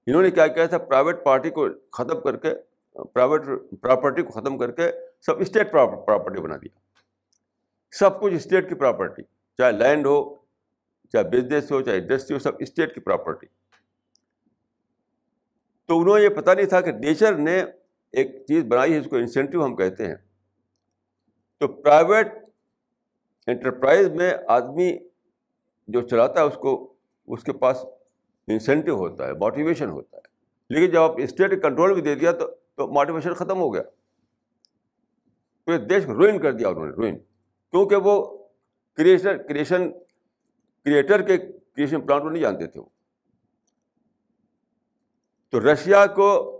[0.06, 2.54] انہوں نے کیا کیا تھا؟ پرائیویٹ پارٹی کو ختم کر کے
[3.04, 3.42] پرائیویٹ
[3.80, 6.89] پراپرٹی کو ختم کر کے سب اسٹیٹ پراپرٹی بنا دیا۔
[7.90, 9.22] سب کچھ اسٹیٹ کی پراپرٹی،
[9.56, 10.36] چاہے لینڈ ہو،
[11.12, 13.46] چاہے بزنس ہو، چاہے انڈسٹری ہو، سب اسٹیٹ کی پراپرٹی۔
[15.86, 17.64] تو انہوں نے یہ پتہ نہیں تھا کہ نیچر نے
[18.12, 20.14] ایک چیز بنائی ہے اس کو انسینٹیو ہم کہتے ہیں۔
[21.58, 22.26] تو پرائیویٹ
[23.46, 24.98] انٹرپرائز میں آدمی
[25.88, 26.94] جو چلاتا ہے، اس کو،
[27.26, 27.84] اس کے پاس
[28.48, 30.28] انسینٹیو ہوتا ہے موٹیویشن ہوتا ہے۔
[30.70, 33.82] لیکن جب آپ اسٹیٹ کنٹرول بھی دے دیا تو تو موٹیویشن ختم ہو گیا۔
[35.64, 37.18] پورے دیش کو روئن کر دیا انہوں نے روئن
[37.70, 38.38] کیونکہ وہ
[38.96, 39.92] کریشن کریشن
[40.84, 42.86] کریٹر کے کریشن پلانٹ کو نہیں جانتے تھے وہ۔
[45.48, 46.56] تو رشیا کو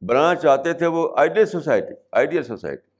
[0.00, 2.94] بنانا چاہتے تھے وہ آئیڈیل سوسائٹی آئیڈیل سوسائٹی۔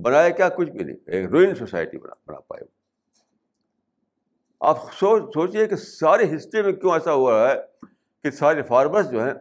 [0.00, 2.80] بنایا کیا؟ کچھ بھی نہیں۔ ایک روئن سوسائٹی بنا بنا پائے وہ۔
[4.60, 7.54] آپ سوچ سوچیے کہ ساری ہسٹری میں کیوں ایسا ہوا ہے
[8.22, 9.34] کہ سارے فارمرس جو ہیں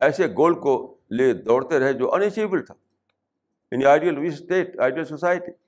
[0.00, 2.74] ایسے گول کو لے دوڑتے رہے جو انچیویبل تھا۔
[3.72, 5.61] یعنی آئیڈیل اسٹیٹ، آئیڈیل سوسائٹی۔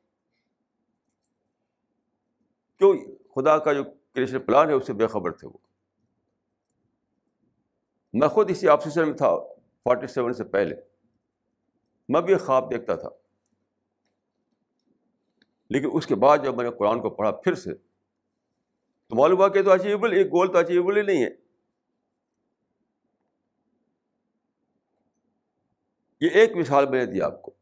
[2.78, 2.94] کیوں
[3.34, 5.58] خدا کا جو کریشن پلان ہے، اس سے بے خبر تھے وہ۔
[8.12, 9.36] میں خود اسی آفیسر میں تھا
[9.84, 10.76] فورٹی سیون سے پہلے۔
[12.08, 13.08] میں بھی خواب دیکھتا تھا۔
[15.70, 17.74] لیکن اس کے بعد جب میں نے قرآن کو پڑھا پھر سے،
[19.06, 21.30] تو معلوم ہوا کہ تو اچیویبل ایک گول تو اچیویبل ہی نہیں ہے۔
[26.20, 27.54] یہ ایک مثال میں نے دی آپ کو۔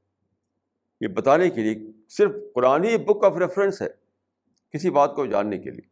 [1.01, 4.02] یہ بتانے کے لیے صرف قرآن ہی بک آف ریفرنس ہے۔
[4.73, 5.89] کسی بات کو جاننے کے لیے۔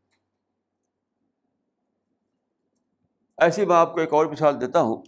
[3.39, 5.03] ایسی میں آپ کو ایک اور مثال دیتا ہوں۔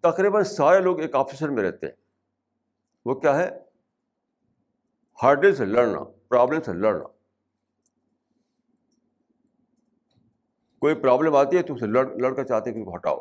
[0.00, 1.94] تقریباً سارے لوگ ایک آفیسر میں رہتے ہیں۔
[3.04, 3.50] وہ کیا ہے؟
[5.22, 7.04] ہارڈل سے لڑنا، پرابلم سے لڑنا۔
[10.78, 13.18] کوئی پرابلم آتی ہے تو اسے لڑ لڑ کر چاہتے ہیں کہ ہٹاؤ۔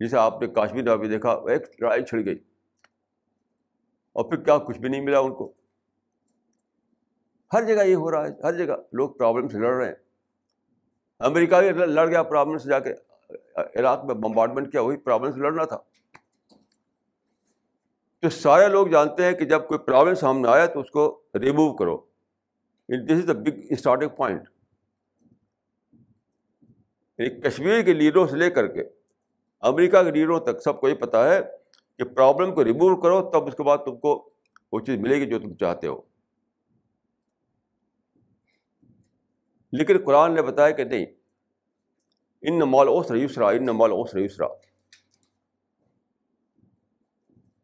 [0.00, 2.38] جیسے آپ نے کاشمیر میں ابھی دیکھا، ایک لڑائی چھڑ گئی۔
[4.12, 5.52] اور پھر کیا کچھ بھی نہیں ملا ان کو۔
[7.54, 9.94] ہر جگہ یہ ہو رہا ہے، ہر جگہ۔ لوگ پرابلم سے لڑ رہے ہیں۔
[11.18, 12.92] امریکہ بھی لڑ گیا پرابلم سے جا کے،
[13.54, 15.78] عراق میں بمبارڈمنٹ کیا، وہی پرابلم سے لڑنا تھا۔
[18.20, 21.76] تو سارے لوگ جانتے ہیں کہ جب کوئی پرابلم سامنے آیا تو اس کو ریموو
[21.76, 21.96] کرو۔
[22.88, 24.42] This is the big starting point
[27.18, 28.82] Kashmir کے لیڈروں سے لے کر کے
[29.60, 31.40] امریکہ کے لیڈروں تک سب کو یہ پتہ ہے
[31.98, 34.30] کہ پرابلم کو ریموو کرو، تب اس کے بعد تم کو
[34.72, 36.13] وہ چیز ملے گی جو تم چاہتے ہو۔
[39.78, 41.06] لیکن قرآن نے بتایا کہ نہیں،
[42.42, 44.46] ان مال اوسر یسرا، ان مال اوسر یسرا۔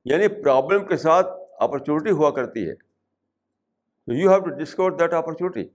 [0.05, 1.27] یعنی پرابلم کے ساتھ
[1.59, 2.91] اپرچونیٹی ہوا کرتی ہے۔
[4.07, 5.69] You have to discover that opportunity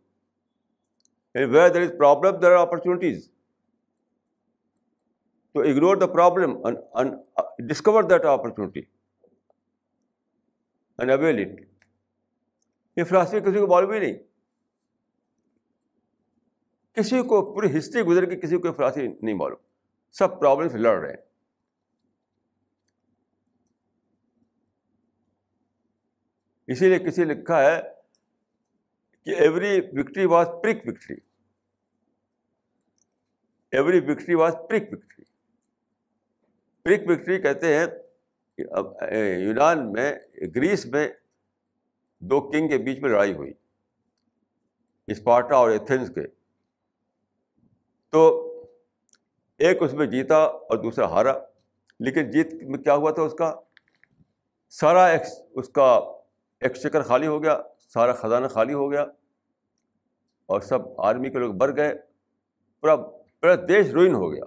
[1.36, 3.32] where there is problem there are opportunities
[5.54, 6.58] تو ignore the problem
[7.60, 8.80] discover that opportunity
[10.98, 11.60] and avail it
[12.96, 14.35] یہ فلاسفی کسی کو معلوم ہی نہیں۔
[16.96, 19.60] کسی کو پوری ہسٹری گزر کے کسی کو فلاسفی نہیں معلوم۔
[20.12, 21.26] سب پرابلم سے لڑ رہے ہیں۔
[26.68, 27.82] اسی لیے کسی لکھا ہے
[29.24, 31.18] کہ every victory was Pyrrhic victory
[33.72, 35.24] every victory was Pyrrhic victory
[36.84, 37.86] Pyrrhic victory کہتے ہیں
[39.38, 40.20] یونان میں،
[40.56, 41.08] گریس میں
[42.20, 43.54] دو کنگ کے بیچ میں لڑائی ہوئی۔
[45.08, 46.45] اسپارٹا اور ایتھنس کے۔
[48.16, 48.51] تو
[49.57, 51.34] ایک اس میں جیتا اور دوسرا ہارا۔
[51.99, 53.53] لیکن جیت میں کیا ہوا تھا اس کا؟
[54.70, 55.18] سارا
[55.51, 55.99] اس کا
[56.59, 59.01] ایکسچکر خالی ہو گیا، سارا خزانہ خالی ہو گیا
[60.45, 61.95] اور سب آرمی کے لوگ بر گئے،
[62.82, 64.43] پورا پورا دیش روئن ہو گیا۔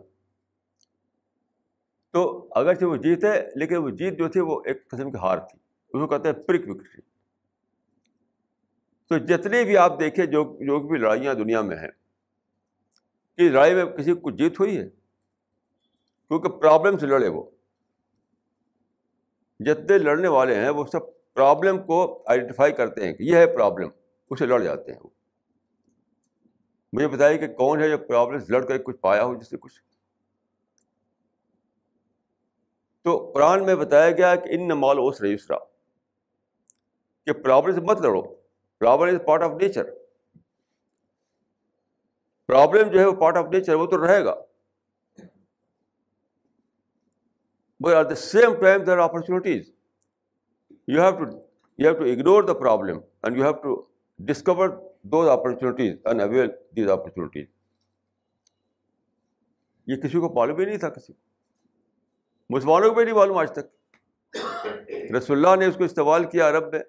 [2.11, 5.39] تو اگرچہ وہ جیت ہے لیکن وہ جیت جو تھی وہ ایک قسم کی ہار
[5.39, 5.59] تھی۔
[5.89, 7.01] اس کو کہتے ہیں پرک وکٹری۔
[9.09, 11.98] تو جتنی بھی آپ دیکھیں، جو جو بھی لڑائیاں دنیا میں ہیں
[13.39, 14.89] کہ لڑائی میں کسی کو جیت ہوئی ہے،
[16.29, 17.51] کیونکہ پرابلم سے لڑے وہ۔
[19.61, 21.01] جتنے لڑنے والے ہیں، وہ سب
[21.35, 23.89] پرابلم کو آئیڈینٹیفائی کرتے ہیں کہ یہ ہے پرابلم
[24.31, 25.09] اسے لڑ جاتے ہیں وہ۔
[26.93, 29.83] مجھے بتائیے کہ کون ہے جو پرابلم لڑ کر کچھ پایا ہو، جس سے کچھ؟
[33.05, 35.59] تو قرآن میں بتایا گیا کہ ان نمال اوس رجسٹرا
[37.27, 38.23] کہ پرابلم سے مت لڑو۔
[38.79, 39.98] Problem is part of nature
[42.49, 44.35] problem جو ہے وہ پارٹ آف نیچر وہ تو رہے گا۔
[47.81, 49.71] But at the same time there opportunities
[50.89, 51.25] you have to
[51.79, 53.83] you have to ignore the problem and you have to
[54.19, 54.69] discover
[55.03, 57.47] those opportunities and avail these opportunities
[59.87, 61.19] یہ کسی کو معلوم ہی نہیں تھا، کسی کو۔
[62.51, 63.97] مسلمانوں کو بھی نہیں معلوم آج تک۔
[65.17, 66.81] رسول اللہ نے اس کو استعمال کیا عرب میں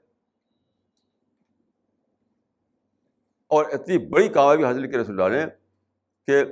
[3.49, 5.45] اور اتنی بڑی کامیابی حاصل کی رسول اللہ نے
[6.27, 6.43] کہ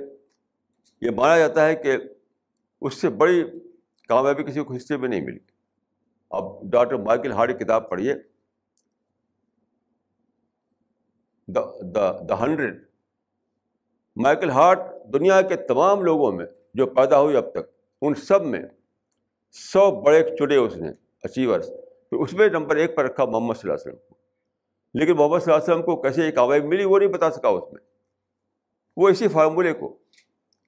[1.06, 1.96] یہ مانا جاتا ہے کہ
[2.80, 3.42] اس سے بڑی
[4.08, 5.38] کامیابی کسی کو حصے میں نہیں ملی۔
[6.30, 8.14] اب ڈاکٹر مائیکل ہارڈی کتاب پڑھیے۔
[12.28, 12.84] دا ہنڈریڈ
[14.16, 14.78] مائیکل ہارٹ
[15.12, 17.70] دنیا کے تمام لوگوں میں جو پیدا ہوئی اب تک،
[18.02, 18.62] ان سب میں
[19.50, 20.90] سو بڑے چنے اس نے
[21.22, 21.66] اچیورس
[22.10, 24.17] تو اس میں نمبر ایک پر رکھا محمد صلی اللہ علیہ وسلم۔ کو
[24.98, 27.48] لیکن محمد صلی اللہ علیہ وسلم کو کیسے ایک کامیابی ملی وہ نہیں بتا سکا
[27.48, 27.82] اس میں۔
[28.96, 29.98] وہ اسی فارمولے کو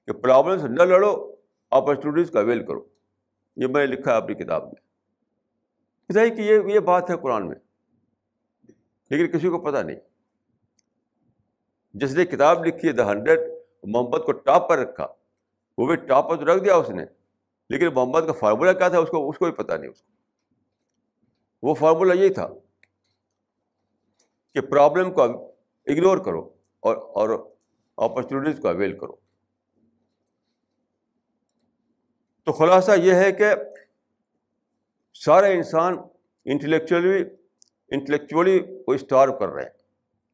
[0.07, 1.35] کہ پرابلم سے نہ لڑو
[1.69, 2.85] اپرچونیٹیز کا اویل کرو۔
[3.55, 4.81] یہ میں نے لکھا ہے اپنی کتاب میں۔
[6.09, 7.55] بتائیے کہ یہ یہ بات ہے قرآن میں۔
[9.09, 9.99] لیکن کسی کو پتہ نہیں۔
[11.93, 13.39] جس نے کتاب لکھی ہے دا ہنڈریڈ
[13.83, 15.07] محمد کو ٹاپ پر رکھا۔
[15.77, 17.05] وہ بھی ٹاپ پر تو رکھ دیا اس نے۔
[17.69, 20.11] لیکن محمد کا فارمولہ کیا تھا، اس کو اس کو بھی پتہ نہیں۔ اس کو
[21.63, 22.47] وہ فارمولہ یہی تھا۔
[24.53, 25.21] کہ پرابلم کو
[25.85, 27.51] اگنور کرو اور اور
[27.97, 29.15] اپرچونیٹیز کو اویل کرو۔
[32.43, 33.45] تو خلاصہ یہ ہے کہ
[35.13, 35.97] سارے انسان
[36.45, 37.23] انٹلیکچولی
[37.89, 39.69] انٹلیکچولی کو اسٹارو کر رہے ہیں۔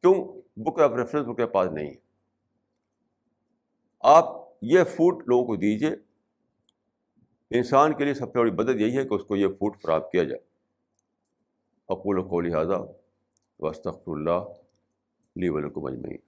[0.00, 1.94] کیوں؟ بک آف ریفرنس ان کے پاس نہیں ہے۔
[4.00, 4.24] آپ
[4.62, 5.90] یہ فوڈ لوگوں کو دیجیے
[7.50, 10.00] انسان کے لیے سب سے بڑی مدد یہی ہے کہ اس کو یہ فوڈ فراہم
[10.12, 10.40] کیا جائے۔
[11.88, 12.76] اقول و کو لہٰذا
[13.60, 14.40] وسط اللہ
[15.36, 16.27] لی ولکم اجمعین